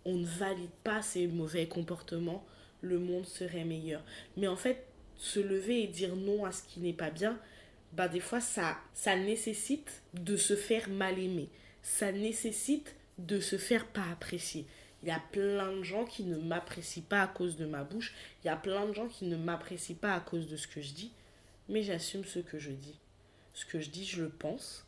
on 0.04 0.14
ne 0.14 0.26
valide 0.26 0.70
pas 0.84 1.02
ces 1.02 1.26
mauvais 1.26 1.66
comportements, 1.66 2.46
le 2.80 2.98
monde 2.98 3.26
serait 3.26 3.64
meilleur. 3.64 4.02
Mais 4.36 4.46
en 4.46 4.56
fait, 4.56 4.86
se 5.18 5.40
lever 5.40 5.82
et 5.82 5.86
dire 5.88 6.14
non 6.14 6.44
à 6.44 6.52
ce 6.52 6.62
qui 6.62 6.80
n'est 6.80 6.92
pas 6.92 7.10
bien, 7.10 7.38
bah 7.92 8.08
des 8.08 8.20
fois 8.20 8.40
ça 8.40 8.76
ça 8.94 9.16
nécessite 9.16 10.02
de 10.14 10.36
se 10.36 10.54
faire 10.54 10.88
mal 10.88 11.18
aimer. 11.18 11.48
Ça 11.82 12.12
nécessite 12.12 12.94
de 13.18 13.40
se 13.40 13.58
faire 13.58 13.86
pas 13.86 14.04
apprécier. 14.12 14.66
Il 15.02 15.08
y 15.08 15.12
a 15.12 15.22
plein 15.32 15.72
de 15.72 15.82
gens 15.82 16.04
qui 16.04 16.24
ne 16.24 16.36
m'apprécient 16.36 17.04
pas 17.08 17.22
à 17.22 17.26
cause 17.26 17.56
de 17.56 17.66
ma 17.66 17.84
bouche. 17.84 18.14
Il 18.42 18.46
y 18.46 18.50
a 18.50 18.56
plein 18.56 18.86
de 18.86 18.92
gens 18.92 19.08
qui 19.08 19.24
ne 19.24 19.36
m'apprécient 19.36 19.96
pas 19.96 20.14
à 20.14 20.20
cause 20.20 20.46
de 20.46 20.56
ce 20.56 20.68
que 20.68 20.80
je 20.80 20.92
dis. 20.92 21.12
Mais 21.68 21.82
j'assume 21.82 22.24
ce 22.24 22.38
que 22.38 22.58
je 22.58 22.70
dis. 22.70 22.98
Ce 23.56 23.64
que 23.64 23.80
je 23.80 23.88
dis, 23.88 24.04
je 24.04 24.20
le 24.20 24.28
pense. 24.28 24.84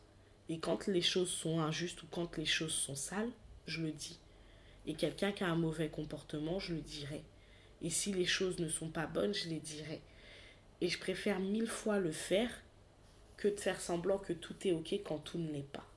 Et 0.47 0.59
quand 0.59 0.85
les 0.85 1.01
choses 1.01 1.31
sont 1.31 1.59
injustes 1.59 2.03
ou 2.03 2.07
quand 2.11 2.37
les 2.37 2.45
choses 2.45 2.71
sont 2.71 2.93
sales, 2.93 3.31
je 3.65 3.81
le 3.81 3.91
dis. 3.91 4.19
Et 4.85 4.93
quelqu'un 4.93 5.31
qui 5.31 5.43
a 5.43 5.47
un 5.47 5.55
mauvais 5.55 5.89
comportement, 5.89 6.59
je 6.59 6.75
le 6.75 6.81
dirai. 6.81 7.23
Et 7.81 7.89
si 7.89 8.13
les 8.13 8.27
choses 8.27 8.59
ne 8.59 8.69
sont 8.69 8.89
pas 8.89 9.07
bonnes, 9.07 9.33
je 9.33 9.49
les 9.49 9.59
dirai. 9.59 10.01
Et 10.81 10.87
je 10.87 10.99
préfère 10.99 11.39
mille 11.39 11.67
fois 11.67 11.97
le 11.97 12.11
faire 12.11 12.51
que 13.37 13.47
de 13.47 13.59
faire 13.59 13.81
semblant 13.81 14.19
que 14.19 14.33
tout 14.33 14.55
est 14.67 14.71
ok 14.71 15.01
quand 15.03 15.17
tout 15.17 15.39
ne 15.39 15.51
l'est 15.51 15.63
pas. 15.63 15.87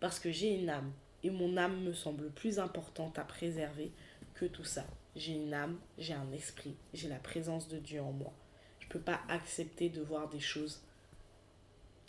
Parce 0.00 0.18
que 0.18 0.32
j'ai 0.32 0.52
une 0.52 0.68
âme. 0.68 0.92
Et 1.22 1.30
mon 1.30 1.56
âme 1.56 1.80
me 1.84 1.92
semble 1.92 2.30
plus 2.30 2.58
importante 2.58 3.20
à 3.20 3.24
préserver 3.24 3.92
que 4.34 4.46
tout 4.46 4.64
ça. 4.64 4.84
J'ai 5.14 5.34
une 5.34 5.54
âme, 5.54 5.78
j'ai 5.96 6.14
un 6.14 6.32
esprit, 6.32 6.74
j'ai 6.92 7.08
la 7.08 7.20
présence 7.20 7.68
de 7.68 7.78
Dieu 7.78 8.02
en 8.02 8.10
moi. 8.10 8.32
Je 8.80 8.86
ne 8.86 8.90
peux 8.90 9.00
pas 9.00 9.20
accepter 9.28 9.90
de 9.90 10.02
voir 10.02 10.28
des 10.28 10.40
choses 10.40 10.82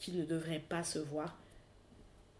qui 0.02 0.12
ne 0.12 0.26
devraient 0.26 0.60
pas 0.60 0.84
se 0.84 1.00
voir 1.00 1.38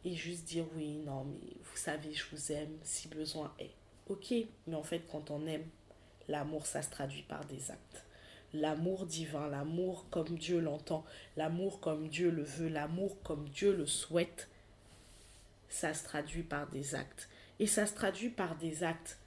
et 0.04 0.16
juste 0.16 0.44
dire 0.44 0.66
oui, 0.76 0.98
non, 1.06 1.24
mais 1.24 1.54
vous 1.64 1.78
savez, 1.78 2.12
je 2.14 2.26
vous 2.32 2.52
aime 2.52 2.78
si 2.84 3.08
besoin 3.08 3.54
est. 3.60 3.72
Ok, 4.10 4.34
mais 4.68 4.76
en 4.76 4.84
fait, 4.84 5.04
quand 5.10 5.32
on 5.32 5.48
aime, 5.48 5.64
L'amour, 6.28 6.66
ça 6.66 6.82
se 6.82 6.90
traduit 6.90 7.24
par 7.24 7.44
des 7.46 7.72
actes. 7.72 8.06
L'amour 8.54 9.06
divin, 9.06 9.50
l'amour 9.50 10.06
comme 10.10 10.38
Dieu 10.38 10.60
l'entend, 10.60 11.06
l'amour 11.36 11.80
comme 11.80 12.08
Dieu 12.08 12.30
le 12.30 12.44
veut, 12.44 12.70
l'amour 12.70 13.22
comme 13.24 13.50
Dieu 13.50 13.76
le 13.76 13.86
souhaite, 13.86 14.48
ça 15.70 15.94
se 15.94 16.04
traduit 16.04 16.44
par 16.44 16.70
des 16.70 16.96
actes. 16.96 17.28
Et 17.60 17.68
ça 17.68 17.86
se 17.86 17.94
traduit 17.94 18.30
par 18.30 18.56
des 18.56 18.84
actes 18.84 19.20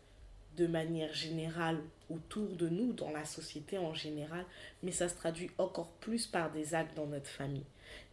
de 0.56 0.66
manière 0.66 1.12
générale 1.12 1.82
autour 2.10 2.56
de 2.56 2.68
nous, 2.68 2.92
dans 2.92 3.10
la 3.10 3.24
société 3.24 3.76
en 3.76 3.92
général, 3.92 4.44
mais 4.82 4.92
ça 4.92 5.08
se 5.08 5.16
traduit 5.16 5.50
encore 5.58 5.90
plus 6.00 6.26
par 6.26 6.50
des 6.52 6.74
actes 6.74 6.96
dans 6.96 7.06
notre 7.06 7.28
famille. 7.28 7.66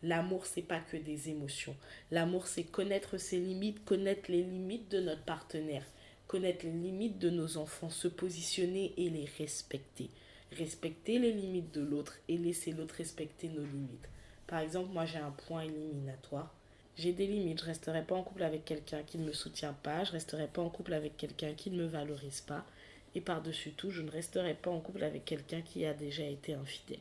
L'amour, 0.04 0.46
c'est 0.46 0.62
pas 0.62 0.80
que 0.80 0.98
des 0.98 1.30
émotions. 1.30 1.76
L'amour, 2.12 2.48
c'est 2.48 2.64
connaître 2.64 3.18
ses 3.18 3.40
limites, 3.40 3.84
connaître 3.86 4.32
les 4.32 4.44
limites 4.44 4.90
de 4.90 5.00
notre 5.00 5.24
partenaire 5.24 5.86
connaître 6.32 6.66
les 6.66 6.72
limites 6.72 7.20
de 7.20 7.30
nos 7.30 7.58
enfants, 7.58 7.90
se 7.90 8.08
positionner 8.08 8.94
et 8.96 9.10
les 9.10 9.28
respecter. 9.38 10.10
Respecter 10.54 11.20
les 11.20 11.34
limites 11.34 11.74
de 11.74 11.82
l'autre 11.82 12.16
et 12.30 12.38
laisser 12.38 12.72
l'autre 12.72 12.96
respecter 12.96 13.50
nos 13.50 13.66
limites. 13.66 14.08
Par 14.48 14.60
exemple, 14.60 14.94
moi 14.94 15.06
j'ai 15.06 15.18
un 15.18 15.32
point 15.32 15.64
éliminatoire. 15.64 16.54
J'ai 16.96 17.12
des 17.12 17.28
limites. 17.28 17.60
Je 17.60 17.66
resterai 17.66 18.04
pas 18.04 18.16
en 18.16 18.24
couple 18.24 18.44
avec 18.44 18.64
quelqu'un 18.64 19.04
qui 19.04 19.18
ne 19.18 19.26
me 19.26 19.34
soutient 19.34 19.74
pas. 19.74 20.06
Je 20.06 20.14
resterai 20.14 20.48
pas 20.48 20.62
en 20.62 20.70
couple 20.70 20.94
avec 20.94 21.18
quelqu'un 21.18 21.54
qui 21.54 21.70
ne 21.70 21.84
me 21.84 21.86
valorise 21.86 22.40
pas. 22.40 22.66
Et 23.14 23.20
par-dessus 23.20 23.72
tout, 23.72 23.92
je 23.92 24.02
ne 24.02 24.10
resterai 24.10 24.54
pas 24.54 24.72
en 24.72 24.80
couple 24.80 25.04
avec 25.04 25.26
quelqu'un 25.26 25.62
qui 25.62 25.86
a 25.86 25.94
déjà 25.94 26.24
été 26.24 26.54
infidèle. 26.54 27.00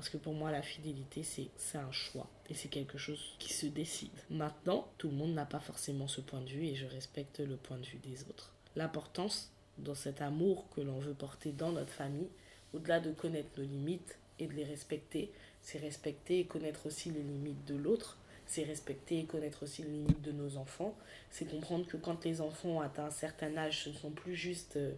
Parce 0.00 0.08
que 0.08 0.16
pour 0.16 0.32
moi, 0.32 0.50
la 0.50 0.62
fidélité, 0.62 1.22
c'est 1.22 1.76
un 1.76 1.92
choix. 1.92 2.26
Et 2.48 2.54
c'est 2.54 2.70
quelque 2.70 2.96
chose 2.96 3.36
qui 3.38 3.52
se 3.52 3.66
décide. 3.66 4.08
Maintenant, 4.30 4.88
tout 4.96 5.10
le 5.10 5.14
monde 5.14 5.34
n'a 5.34 5.44
pas 5.44 5.60
forcément 5.60 6.08
ce 6.08 6.22
point 6.22 6.40
de 6.40 6.48
vue 6.48 6.64
et 6.64 6.74
je 6.74 6.86
respecte 6.86 7.40
le 7.40 7.56
point 7.56 7.76
de 7.76 7.84
vue 7.84 7.98
des 7.98 8.22
autres 8.22 8.54
l'importance 8.76 9.50
dans 9.76 9.94
cet 9.94 10.22
amour 10.22 10.64
que 10.74 10.80
l'on 10.80 11.00
veut 11.00 11.12
porter 11.12 11.52
dans 11.52 11.72
notre 11.72 11.92
famille, 11.92 12.30
au-delà 12.72 12.98
de 12.98 13.12
connaître 13.12 13.50
nos 13.58 13.64
limites 13.64 14.18
et 14.38 14.46
de 14.46 14.54
les 14.54 14.64
respecter, 14.64 15.30
c'est 15.60 15.78
respecter 15.78 16.38
et 16.38 16.46
connaître 16.46 16.86
aussi 16.86 17.10
les 17.10 17.22
limites 17.22 17.66
de 17.66 17.76
l'autre, 17.76 18.16
c'est 18.46 18.64
respecter 18.64 19.18
et 19.18 19.24
connaître 19.26 19.64
aussi 19.64 19.82
les 19.82 19.90
limites 19.90 20.22
de 20.22 20.32
nos 20.32 20.56
enfants, 20.56 20.96
c'est 21.30 21.44
comprendre 21.44 21.86
que 21.86 21.98
quand 21.98 22.24
les 22.24 22.40
enfants 22.40 22.70
ont 22.70 22.80
atteint 22.80 23.04
un 23.04 23.10
certain 23.10 23.54
âge, 23.58 23.84
ce 23.84 23.90
ne 23.90 23.94
sont 23.94 24.10
plus 24.10 24.34
juste 24.34 24.76
euh, 24.76 24.94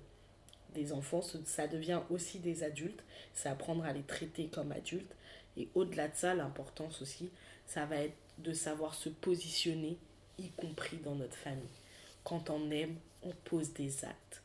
des 0.72 0.92
enfants, 0.92 1.22
ça 1.44 1.66
devient 1.66 2.00
aussi 2.10 2.38
des 2.38 2.62
adultes, 2.62 3.02
c'est 3.34 3.48
apprendre 3.48 3.84
à 3.84 3.92
les 3.92 4.02
traiter 4.02 4.48
comme 4.48 4.72
adultes, 4.72 5.14
et 5.56 5.68
au-delà 5.74 6.08
de 6.08 6.16
ça, 6.16 6.34
l'importance 6.34 7.02
aussi, 7.02 7.30
ça 7.66 7.86
va 7.86 7.96
être 7.96 8.16
de 8.38 8.52
savoir 8.52 8.94
se 8.94 9.08
positionner, 9.08 9.98
y 10.38 10.48
compris 10.50 10.96
dans 10.98 11.14
notre 11.14 11.36
famille. 11.36 11.62
Quand 12.24 12.50
on 12.50 12.70
aime, 12.70 12.96
on 13.22 13.32
pose 13.44 13.72
des 13.72 14.04
actes. 14.04 14.42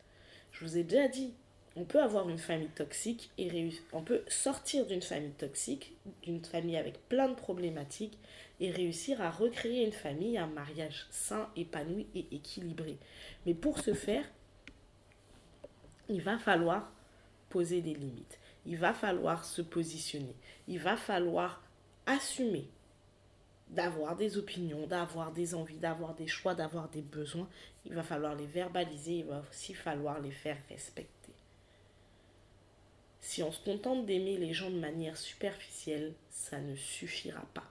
Je 0.51 0.65
vous 0.65 0.77
ai 0.77 0.83
déjà 0.83 1.07
dit, 1.07 1.33
on 1.75 1.85
peut 1.85 2.01
avoir 2.01 2.27
une 2.27 2.39
famille 2.39 2.69
toxique 2.69 3.29
et 3.37 3.47
réussir. 3.47 3.83
On 3.93 4.01
peut 4.01 4.23
sortir 4.27 4.87
d'une 4.87 5.01
famille 5.01 5.33
toxique, 5.33 5.93
d'une 6.23 6.43
famille 6.43 6.75
avec 6.75 7.07
plein 7.07 7.29
de 7.29 7.35
problématiques 7.35 8.17
et 8.59 8.71
réussir 8.71 9.21
à 9.21 9.29
recréer 9.29 9.85
une 9.85 9.91
famille, 9.91 10.39
un 10.39 10.47
mariage 10.47 11.05
sain, 11.11 11.49
épanoui 11.55 12.07
et 12.15 12.25
équilibré. 12.31 12.97
Mais 13.45 13.53
pour 13.53 13.79
ce 13.79 13.93
faire, 13.93 14.25
il 16.09 16.21
va 16.21 16.37
falloir 16.37 16.91
poser 17.49 17.81
des 17.81 17.93
limites. 17.93 18.39
Il 18.65 18.77
va 18.77 18.93
falloir 18.93 19.45
se 19.45 19.61
positionner. 19.61 20.35
Il 20.67 20.79
va 20.79 20.97
falloir 20.97 21.61
assumer 22.05 22.67
d'avoir 23.69 24.15
des 24.15 24.37
opinions, 24.37 24.87
d'avoir 24.87 25.31
des 25.31 25.55
envies, 25.55 25.77
d'avoir 25.77 26.13
des 26.15 26.27
choix, 26.27 26.55
d'avoir 26.55 26.89
des 26.89 27.01
besoins. 27.01 27.49
Il 27.85 27.93
va 27.93 28.03
falloir 28.03 28.35
les 28.35 28.45
verbaliser, 28.45 29.19
il 29.19 29.25
va 29.25 29.43
aussi 29.49 29.73
falloir 29.73 30.19
les 30.19 30.31
faire 30.31 30.57
respecter. 30.69 31.33
Si 33.19 33.43
on 33.43 33.51
se 33.51 33.63
contente 33.63 34.05
d'aimer 34.05 34.37
les 34.37 34.53
gens 34.53 34.69
de 34.69 34.79
manière 34.79 35.17
superficielle, 35.17 36.13
ça 36.29 36.59
ne 36.59 36.75
suffira 36.75 37.45
pas. 37.53 37.69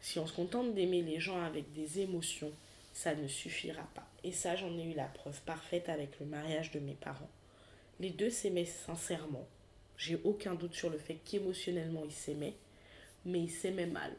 Si 0.00 0.18
on 0.20 0.26
se 0.26 0.32
contente 0.32 0.74
d'aimer 0.74 1.02
les 1.02 1.18
gens 1.18 1.42
avec 1.42 1.72
des 1.72 2.00
émotions, 2.00 2.52
ça 2.92 3.14
ne 3.14 3.26
suffira 3.26 3.82
pas. 3.94 4.06
Et 4.22 4.32
ça, 4.32 4.54
j'en 4.54 4.76
ai 4.78 4.84
eu 4.84 4.94
la 4.94 5.06
preuve 5.06 5.40
parfaite 5.42 5.88
avec 5.88 6.20
le 6.20 6.26
mariage 6.26 6.70
de 6.70 6.78
mes 6.78 6.94
parents. 6.94 7.28
Les 7.98 8.10
deux 8.10 8.30
s'aimaient 8.30 8.66
sincèrement. 8.66 9.46
J'ai 9.96 10.20
aucun 10.24 10.54
doute 10.54 10.74
sur 10.74 10.90
le 10.90 10.98
fait 10.98 11.18
qu'émotionnellement 11.24 12.04
ils 12.04 12.12
s'aimaient, 12.12 12.56
mais 13.24 13.40
ils 13.40 13.50
s'aimaient 13.50 13.86
mal. 13.86 14.12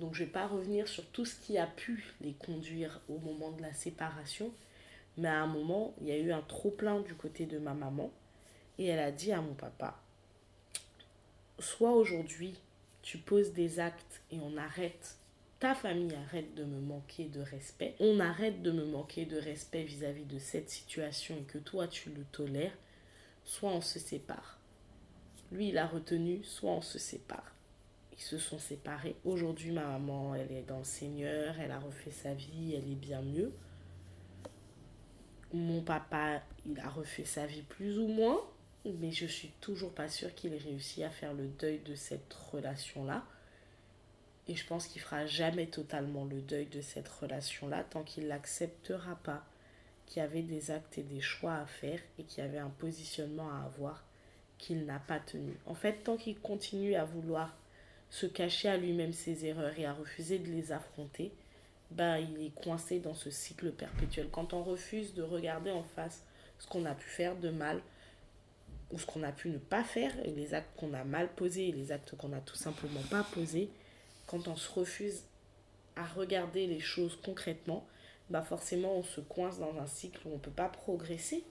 Donc 0.00 0.14
je 0.14 0.22
ne 0.22 0.26
vais 0.26 0.32
pas 0.32 0.46
revenir 0.46 0.88
sur 0.88 1.06
tout 1.08 1.26
ce 1.26 1.38
qui 1.38 1.58
a 1.58 1.66
pu 1.66 2.14
les 2.22 2.32
conduire 2.32 3.00
au 3.08 3.18
moment 3.18 3.50
de 3.50 3.60
la 3.60 3.74
séparation. 3.74 4.50
Mais 5.18 5.28
à 5.28 5.42
un 5.42 5.46
moment, 5.46 5.94
il 6.00 6.08
y 6.08 6.12
a 6.12 6.16
eu 6.16 6.32
un 6.32 6.40
trop-plein 6.40 7.00
du 7.00 7.14
côté 7.14 7.44
de 7.44 7.58
ma 7.58 7.74
maman. 7.74 8.10
Et 8.78 8.86
elle 8.86 9.00
a 9.00 9.10
dit 9.10 9.32
à 9.32 9.42
mon 9.42 9.52
papa, 9.52 10.00
soit 11.58 11.92
aujourd'hui, 11.92 12.54
tu 13.02 13.18
poses 13.18 13.52
des 13.52 13.78
actes 13.78 14.22
et 14.30 14.38
on 14.40 14.56
arrête, 14.56 15.16
ta 15.58 15.74
famille 15.74 16.14
arrête 16.14 16.54
de 16.54 16.64
me 16.64 16.80
manquer 16.80 17.24
de 17.24 17.40
respect, 17.40 17.94
on 18.00 18.20
arrête 18.20 18.62
de 18.62 18.70
me 18.70 18.86
manquer 18.86 19.26
de 19.26 19.36
respect 19.36 19.82
vis-à-vis 19.82 20.22
-vis 20.22 20.34
de 20.34 20.38
cette 20.38 20.70
situation 20.70 21.36
et 21.36 21.52
que 21.52 21.58
toi 21.58 21.86
tu 21.88 22.08
le 22.10 22.24
tolères, 22.32 22.76
soit 23.50 23.70
on 23.70 23.80
se 23.80 23.98
sépare. 23.98 24.58
Lui, 25.50 25.70
il 25.70 25.78
a 25.78 25.86
retenu, 25.86 26.44
soit 26.44 26.70
on 26.70 26.82
se 26.82 26.98
sépare 26.98 27.50
se 28.20 28.38
sont 28.38 28.58
séparés. 28.58 29.16
Aujourd'hui, 29.24 29.72
ma 29.72 29.84
maman, 29.84 30.34
elle 30.34 30.52
est 30.52 30.62
dans 30.62 30.78
le 30.78 30.84
Seigneur, 30.84 31.58
elle 31.58 31.70
a 31.70 31.78
refait 31.78 32.10
sa 32.10 32.34
vie, 32.34 32.74
elle 32.74 32.90
est 32.90 32.96
bien 32.96 33.22
mieux. 33.22 33.52
Mon 35.52 35.80
papa, 35.80 36.42
il 36.66 36.78
a 36.80 36.88
refait 36.88 37.24
sa 37.24 37.46
vie 37.46 37.62
plus 37.62 37.98
ou 37.98 38.06
moins, 38.06 38.38
mais 38.84 39.10
je 39.10 39.26
suis 39.26 39.50
toujours 39.60 39.92
pas 39.92 40.08
sûre 40.08 40.34
qu'il 40.34 40.52
ait 40.52 40.58
réussi 40.58 41.02
à 41.02 41.10
faire 41.10 41.32
le 41.32 41.46
deuil 41.46 41.80
de 41.80 41.94
cette 41.94 42.32
relation-là. 42.52 43.24
Et 44.48 44.54
je 44.54 44.66
pense 44.66 44.86
qu'il 44.86 45.00
fera 45.00 45.26
jamais 45.26 45.66
totalement 45.66 46.24
le 46.24 46.40
deuil 46.40 46.66
de 46.66 46.80
cette 46.82 47.08
relation-là 47.08 47.84
tant 47.84 48.02
qu'il 48.02 48.28
n'acceptera 48.28 49.16
pas 49.16 49.44
qu'il 50.10 50.20
y 50.20 50.24
avait 50.24 50.42
des 50.42 50.72
actes 50.72 50.98
et 50.98 51.04
des 51.04 51.20
choix 51.20 51.54
à 51.54 51.66
faire 51.66 52.00
et 52.18 52.24
qu'il 52.24 52.42
y 52.42 52.46
avait 52.46 52.58
un 52.58 52.68
positionnement 52.68 53.48
à 53.48 53.64
avoir 53.64 54.04
qu'il 54.58 54.84
n'a 54.84 54.98
pas 54.98 55.20
tenu. 55.20 55.56
En 55.66 55.74
fait, 55.74 56.02
tant 56.04 56.16
qu'il 56.16 56.38
continue 56.38 56.96
à 56.96 57.04
vouloir 57.04 57.56
se 58.10 58.26
cacher 58.26 58.68
à 58.68 58.76
lui-même 58.76 59.12
ses 59.12 59.46
erreurs 59.46 59.78
et 59.78 59.86
à 59.86 59.92
refuser 59.92 60.40
de 60.40 60.50
les 60.50 60.72
affronter, 60.72 61.32
bah, 61.92 62.18
il 62.18 62.44
est 62.44 62.54
coincé 62.62 62.98
dans 62.98 63.14
ce 63.14 63.30
cycle 63.30 63.70
perpétuel. 63.70 64.28
Quand 64.32 64.52
on 64.52 64.64
refuse 64.64 65.14
de 65.14 65.22
regarder 65.22 65.70
en 65.70 65.84
face 65.84 66.24
ce 66.58 66.66
qu'on 66.66 66.84
a 66.86 66.94
pu 66.94 67.08
faire 67.08 67.36
de 67.36 67.50
mal, 67.50 67.80
ou 68.90 68.98
ce 68.98 69.06
qu'on 69.06 69.22
a 69.22 69.30
pu 69.30 69.48
ne 69.48 69.58
pas 69.58 69.84
faire, 69.84 70.12
les 70.24 70.54
actes 70.54 70.76
qu'on 70.76 70.92
a 70.92 71.04
mal 71.04 71.32
posés, 71.34 71.68
et 71.68 71.72
les 71.72 71.92
actes 71.92 72.16
qu'on 72.16 72.30
n'a 72.30 72.40
tout 72.40 72.56
simplement 72.56 73.02
pas 73.10 73.22
posés, 73.22 73.70
quand 74.26 74.48
on 74.48 74.56
se 74.56 74.70
refuse 74.72 75.22
à 75.94 76.04
regarder 76.04 76.66
les 76.66 76.80
choses 76.80 77.16
concrètement, 77.22 77.86
bah 78.30 78.42
forcément 78.42 78.94
on 78.94 79.02
se 79.02 79.20
coince 79.20 79.58
dans 79.58 79.76
un 79.78 79.86
cycle 79.86 80.26
où 80.26 80.30
on 80.30 80.34
ne 80.34 80.38
peut 80.38 80.50
pas 80.50 80.68
progresser. 80.68 81.44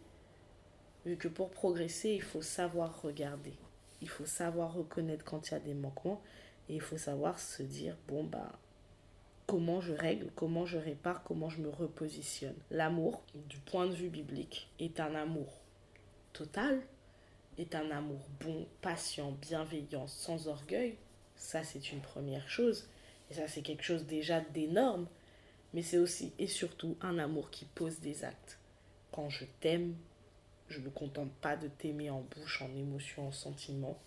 Vu 1.06 1.18
que 1.18 1.28
pour 1.28 1.50
progresser, 1.50 2.10
il 2.12 2.22
faut 2.22 2.42
savoir 2.42 3.02
regarder. 3.02 3.54
Il 4.02 4.10
faut 4.10 4.26
savoir 4.26 4.74
reconnaître 4.74 5.26
quand 5.26 5.50
il 5.50 5.52
y 5.52 5.56
a 5.56 5.60
des 5.60 5.74
manquements. 5.74 6.22
Et 6.68 6.76
il 6.76 6.82
faut 6.82 6.98
savoir 6.98 7.40
se 7.40 7.64
dire, 7.64 7.98
bon, 8.08 8.24
bah, 8.24 8.52
comment 9.48 9.82
je 9.82 9.94
règle, 9.94 10.30
comment 10.36 10.66
je 10.66 10.78
répare, 10.78 11.24
comment 11.24 11.50
je 11.50 11.62
me 11.62 11.70
repositionne. 11.70 12.56
L'amour, 12.70 13.24
du 13.34 13.58
point 13.58 13.88
de 13.88 13.94
vue 13.94 14.10
biblique, 14.10 14.70
est 14.80 15.00
un 15.00 15.16
amour 15.16 15.62
total, 16.34 16.82
est 17.58 17.76
un 17.76 17.90
amour 17.90 18.22
bon, 18.40 18.68
patient, 18.82 19.32
bienveillant, 19.42 20.06
sans 20.06 20.48
orgueil. 20.48 20.98
Ça, 21.36 21.64
c'est 21.64 21.92
une 21.92 22.02
première 22.02 22.48
chose. 22.50 22.88
Et 23.32 23.34
ça, 23.34 23.48
c'est 23.48 23.62
quelque 23.62 23.84
chose 23.84 24.06
déjà 24.06 24.42
d'énorme. 24.42 25.08
Mais 25.74 25.82
c'est 25.82 25.98
aussi 25.98 26.34
et 26.40 26.48
surtout 26.48 26.98
un 27.02 27.20
amour 27.20 27.52
qui 27.52 27.66
pose 27.66 28.00
des 28.00 28.24
actes. 28.24 28.58
Quand 29.12 29.30
je 29.30 29.46
t'aime, 29.60 29.96
je 30.68 30.80
ne 30.80 30.86
me 30.86 30.90
contente 30.90 31.32
pas 31.42 31.56
de 31.56 31.68
t'aimer 31.68 32.10
en 32.10 32.22
bouche, 32.22 32.62
en 32.62 32.76
émotion, 32.76 33.28
en 33.28 33.32
sentiment. 33.32 33.98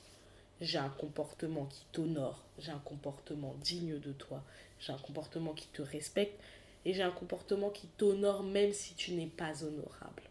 J'ai 0.61 0.79
un 0.79 0.89
comportement 0.89 1.67
qui 1.67 1.85
t'honore, 1.93 2.45
j'ai 2.59 2.71
un 2.71 2.79
comportement 2.79 3.55
digne 3.63 3.99
de 3.99 4.13
toi, 4.13 4.45
j'ai 4.79 4.93
un 4.93 4.99
comportement 4.99 5.55
qui 5.55 5.67
te 5.69 5.83
respecte 5.83 6.41
et 6.85 6.93
j'ai 6.93 7.03
un 7.03 7.11
comportement 7.11 7.71
qui 7.71 7.89
t'honore 7.89 8.43
même 8.43 8.73
si 8.73 8.95
tu 8.95 9.13
n'es 9.13 9.27
pas 9.27 9.65
honorable. 9.65 10.23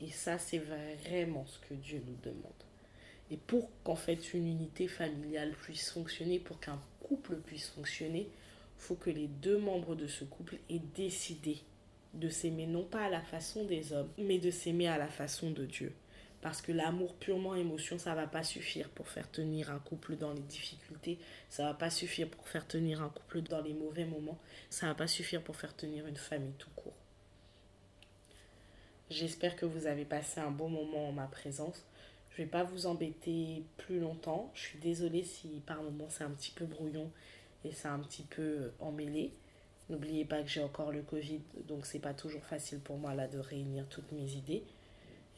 Et 0.00 0.10
ça, 0.10 0.38
c'est 0.38 0.58
vraiment 0.58 1.46
ce 1.46 1.58
que 1.60 1.74
Dieu 1.74 2.02
nous 2.06 2.16
demande. 2.22 2.52
Et 3.30 3.36
pour 3.36 3.70
qu'en 3.84 3.94
fait 3.94 4.34
une 4.34 4.46
unité 4.46 4.88
familiale 4.88 5.52
puisse 5.62 5.90
fonctionner, 5.90 6.38
pour 6.38 6.60
qu'un 6.60 6.80
couple 7.00 7.36
puisse 7.36 7.68
fonctionner, 7.68 8.28
faut 8.82 8.94
que 8.96 9.10
les 9.10 9.28
deux 9.28 9.58
membres 9.58 9.94
de 9.94 10.06
ce 10.06 10.24
couple 10.24 10.56
aient 10.68 10.82
décidé 10.96 11.58
de 12.14 12.28
s'aimer 12.28 12.66
non 12.66 12.84
pas 12.84 13.04
à 13.04 13.08
la 13.08 13.22
façon 13.22 13.64
des 13.64 13.92
hommes, 13.92 14.10
mais 14.18 14.38
de 14.38 14.50
s'aimer 14.50 14.88
à 14.88 14.98
la 14.98 15.06
façon 15.06 15.50
de 15.50 15.64
Dieu. 15.64 15.94
Parce 16.40 16.60
que 16.60 16.72
l'amour 16.72 17.14
purement 17.14 17.54
émotion, 17.54 17.96
ça 17.98 18.16
va 18.16 18.26
pas 18.26 18.42
suffire 18.42 18.88
pour 18.90 19.08
faire 19.08 19.30
tenir 19.30 19.70
un 19.70 19.78
couple 19.78 20.16
dans 20.16 20.32
les 20.32 20.42
difficultés, 20.42 21.18
ça 21.48 21.66
va 21.66 21.74
pas 21.74 21.90
suffire 21.90 22.28
pour 22.28 22.48
faire 22.48 22.66
tenir 22.66 23.00
un 23.00 23.08
couple 23.08 23.42
dans 23.42 23.60
les 23.60 23.72
mauvais 23.72 24.04
moments, 24.04 24.38
ça 24.68 24.88
va 24.88 24.94
pas 24.96 25.06
suffire 25.06 25.42
pour 25.42 25.54
faire 25.54 25.76
tenir 25.76 26.06
une 26.08 26.16
famille 26.16 26.54
tout 26.58 26.70
court. 26.74 26.96
J'espère 29.10 29.54
que 29.54 29.66
vous 29.66 29.86
avez 29.86 30.04
passé 30.04 30.40
un 30.40 30.50
bon 30.50 30.68
moment 30.68 31.08
en 31.08 31.12
ma 31.12 31.26
présence. 31.28 31.84
Je 32.30 32.38
vais 32.38 32.48
pas 32.48 32.64
vous 32.64 32.86
embêter 32.86 33.62
plus 33.76 34.00
longtemps. 34.00 34.50
Je 34.54 34.62
suis 34.62 34.78
désolée 34.78 35.22
si 35.22 35.62
par 35.66 35.82
moments 35.82 36.08
c'est 36.08 36.24
un 36.24 36.30
petit 36.30 36.50
peu 36.50 36.64
brouillon 36.64 37.10
et 37.64 37.72
c'est 37.72 37.88
un 37.88 37.98
petit 38.00 38.22
peu 38.22 38.72
emmêlé. 38.80 39.32
N'oubliez 39.88 40.24
pas 40.24 40.42
que 40.42 40.48
j'ai 40.48 40.62
encore 40.62 40.92
le 40.92 41.02
Covid, 41.02 41.40
donc 41.66 41.86
c'est 41.86 41.98
pas 41.98 42.14
toujours 42.14 42.44
facile 42.44 42.80
pour 42.80 42.98
moi 42.98 43.14
là 43.14 43.28
de 43.28 43.38
réunir 43.38 43.86
toutes 43.88 44.10
mes 44.12 44.32
idées. 44.32 44.62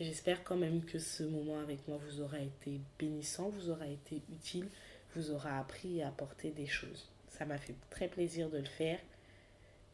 J'espère 0.00 0.42
quand 0.42 0.56
même 0.56 0.84
que 0.84 0.98
ce 0.98 1.22
moment 1.22 1.60
avec 1.60 1.87
moi 1.87 1.98
vous 2.08 2.20
aura 2.20 2.40
été 2.40 2.80
bénissant, 2.98 3.48
vous 3.50 3.70
aura 3.70 3.87
été 3.87 4.22
utile, 4.32 4.68
vous 5.14 5.30
aura 5.30 5.58
appris 5.58 6.02
à 6.02 6.08
apporter 6.08 6.50
des 6.50 6.66
choses. 6.66 7.08
Ça 7.28 7.44
m'a 7.44 7.58
fait 7.58 7.76
très 7.90 8.08
plaisir 8.08 8.50
de 8.50 8.58
le 8.58 8.64
faire. 8.64 8.98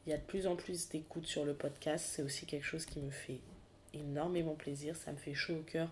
Il 0.06 0.10
y 0.10 0.12
a 0.14 0.18
de 0.18 0.22
plus 0.22 0.46
en 0.46 0.56
plus 0.56 0.88
d'écoute 0.88 1.26
sur 1.26 1.44
le 1.44 1.54
podcast, 1.54 2.06
c'est 2.08 2.22
aussi 2.22 2.46
quelque 2.46 2.64
chose 2.64 2.86
qui 2.86 3.00
me 3.00 3.10
fait 3.10 3.40
énormément 3.92 4.54
plaisir, 4.54 4.96
ça 4.96 5.12
me 5.12 5.18
fait 5.18 5.34
chaud 5.34 5.56
au 5.56 5.62
cœur 5.62 5.90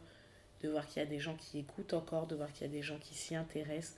de 0.62 0.68
voir 0.68 0.87
qu'il 0.87 1.03
y 1.03 1.07
a 1.07 1.09
des 1.09 1.20
gens 1.20 1.37
qui 1.37 1.59
écoutent 1.59 1.94
encore, 1.94 2.27
de 2.27 2.35
voir 2.35 2.53
qu'il 2.53 2.66
y 2.66 2.70
a 2.70 2.72
des 2.72 2.83
gens 2.83 2.98
qui 2.98 3.14
s'y 3.14 3.37
intéressent. 3.37 3.96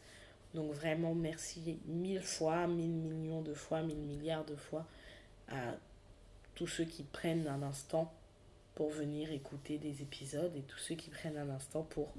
Donc 0.54 0.72
vraiment 0.72 1.14
merci 1.14 1.78
mille 1.86 2.22
fois, 2.22 2.66
mille 2.66 2.90
millions 2.90 3.42
de 3.42 3.54
fois, 3.54 3.82
mille 3.82 3.96
milliards 3.98 4.44
de 4.44 4.56
fois 4.56 4.86
à 5.48 5.74
tous 6.54 6.66
ceux 6.66 6.84
qui 6.84 7.04
prennent 7.04 7.46
un 7.46 7.62
instant 7.62 8.12
pour 8.74 8.90
venir 8.90 9.30
écouter 9.32 9.78
des 9.78 10.02
épisodes 10.02 10.54
et 10.56 10.62
tous 10.62 10.78
ceux 10.78 10.94
qui 10.94 11.10
prennent 11.10 11.36
un 11.36 11.50
instant 11.50 11.82
pour, 11.82 12.12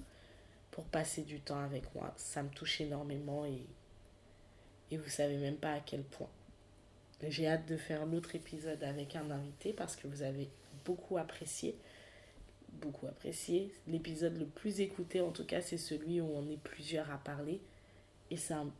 pour 0.71 0.85
passer 0.85 1.23
du 1.23 1.39
temps 1.39 1.59
avec 1.59 1.93
moi. 1.95 2.13
Ça 2.17 2.43
me 2.43 2.49
touche 2.49 2.81
énormément 2.81 3.45
et, 3.45 3.65
et 4.91 4.97
vous 4.97 5.09
savez 5.09 5.37
même 5.37 5.57
pas 5.57 5.73
à 5.73 5.79
quel 5.79 6.03
point. 6.03 6.29
J'ai 7.27 7.47
hâte 7.47 7.67
de 7.67 7.77
faire 7.77 8.05
l'autre 8.05 8.35
épisode 8.35 8.83
avec 8.83 9.15
un 9.15 9.29
invité 9.29 9.73
parce 9.73 9.95
que 9.95 10.07
vous 10.07 10.23
avez 10.23 10.49
beaucoup 10.85 11.17
apprécié. 11.17 11.75
Beaucoup 12.73 13.07
apprécié. 13.07 13.73
L'épisode 13.87 14.37
le 14.37 14.45
plus 14.45 14.79
écouté 14.79 15.21
en 15.21 15.31
tout 15.31 15.45
cas 15.45 15.61
c'est 15.61 15.77
celui 15.77 16.21
où 16.21 16.29
on 16.33 16.49
est 16.49 16.61
plusieurs 16.61 17.11
à 17.11 17.17
parler. 17.17 17.61
Et 18.31 18.37
c'est 18.37 18.55
un 18.55 18.71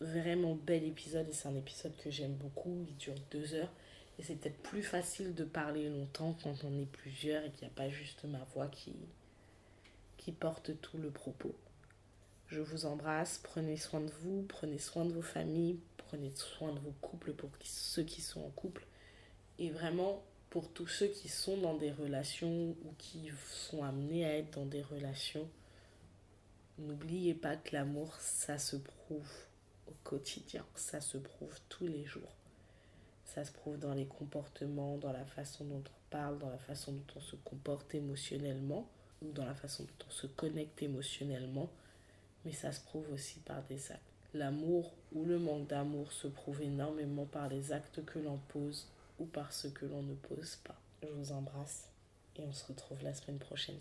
vraiment 0.00 0.54
bel 0.54 0.84
épisode 0.84 1.28
et 1.28 1.32
c'est 1.32 1.48
un 1.48 1.56
épisode 1.56 1.96
que 1.96 2.10
j'aime 2.10 2.34
beaucoup. 2.34 2.84
Il 2.88 2.96
dure 2.96 3.14
deux 3.32 3.54
heures. 3.54 3.72
Et 4.18 4.22
c'est 4.22 4.34
peut-être 4.34 4.62
plus 4.62 4.82
facile 4.82 5.34
de 5.34 5.44
parler 5.44 5.88
longtemps 5.88 6.36
quand 6.42 6.54
on 6.64 6.80
est 6.80 6.86
plusieurs 6.86 7.44
et 7.44 7.50
qu'il 7.50 7.62
n'y 7.62 7.72
a 7.72 7.76
pas 7.76 7.88
juste 7.88 8.24
ma 8.24 8.44
voix 8.54 8.66
qui, 8.66 8.94
qui 10.16 10.32
porte 10.32 10.80
tout 10.80 10.98
le 10.98 11.10
propos. 11.10 11.54
Je 12.48 12.60
vous 12.60 12.86
embrasse, 12.86 13.40
prenez 13.42 13.76
soin 13.76 14.00
de 14.00 14.10
vous, 14.22 14.44
prenez 14.48 14.78
soin 14.78 15.04
de 15.04 15.12
vos 15.12 15.22
familles, 15.22 15.78
prenez 15.96 16.30
soin 16.34 16.72
de 16.72 16.78
vos 16.80 16.94
couples 17.00 17.32
pour 17.32 17.50
ceux 17.62 18.02
qui 18.02 18.20
sont 18.20 18.40
en 18.40 18.50
couple. 18.50 18.86
Et 19.58 19.70
vraiment, 19.70 20.22
pour 20.50 20.68
tous 20.72 20.86
ceux 20.86 21.08
qui 21.08 21.28
sont 21.28 21.58
dans 21.58 21.74
des 21.74 21.92
relations 21.92 22.70
ou 22.70 22.94
qui 22.96 23.30
sont 23.50 23.84
amenés 23.84 24.24
à 24.24 24.36
être 24.36 24.58
dans 24.58 24.66
des 24.66 24.82
relations, 24.82 25.48
N'oubliez 26.78 27.34
pas 27.34 27.56
que 27.56 27.74
l'amour, 27.74 28.14
ça 28.20 28.56
se 28.56 28.76
prouve 28.76 29.28
au 29.88 29.94
quotidien, 30.04 30.64
ça 30.76 31.00
se 31.00 31.18
prouve 31.18 31.58
tous 31.68 31.88
les 31.88 32.04
jours. 32.04 32.36
Ça 33.24 33.44
se 33.44 33.50
prouve 33.50 33.78
dans 33.78 33.94
les 33.94 34.06
comportements, 34.06 34.96
dans 34.96 35.12
la 35.12 35.24
façon 35.24 35.64
dont 35.64 35.82
on 35.84 36.10
parle, 36.10 36.38
dans 36.38 36.50
la 36.50 36.58
façon 36.58 36.92
dont 36.92 37.14
on 37.16 37.20
se 37.20 37.34
comporte 37.34 37.94
émotionnellement, 37.96 38.88
ou 39.22 39.32
dans 39.32 39.44
la 39.44 39.56
façon 39.56 39.82
dont 39.82 40.06
on 40.06 40.10
se 40.10 40.28
connecte 40.28 40.80
émotionnellement, 40.80 41.68
mais 42.44 42.52
ça 42.52 42.70
se 42.70 42.80
prouve 42.80 43.10
aussi 43.12 43.40
par 43.40 43.62
des 43.64 43.90
actes. 43.90 44.02
L'amour 44.32 44.92
ou 45.12 45.24
le 45.24 45.38
manque 45.38 45.66
d'amour 45.66 46.12
se 46.12 46.28
prouve 46.28 46.62
énormément 46.62 47.26
par 47.26 47.48
les 47.48 47.72
actes 47.72 48.04
que 48.04 48.20
l'on 48.20 48.38
pose 48.48 48.86
ou 49.18 49.24
par 49.24 49.52
ce 49.52 49.66
que 49.66 49.84
l'on 49.84 50.02
ne 50.02 50.14
pose 50.14 50.56
pas. 50.62 50.80
Je 51.02 51.08
vous 51.08 51.32
embrasse 51.32 51.88
et 52.36 52.42
on 52.42 52.52
se 52.52 52.66
retrouve 52.66 53.02
la 53.02 53.14
semaine 53.14 53.38
prochaine. 53.38 53.76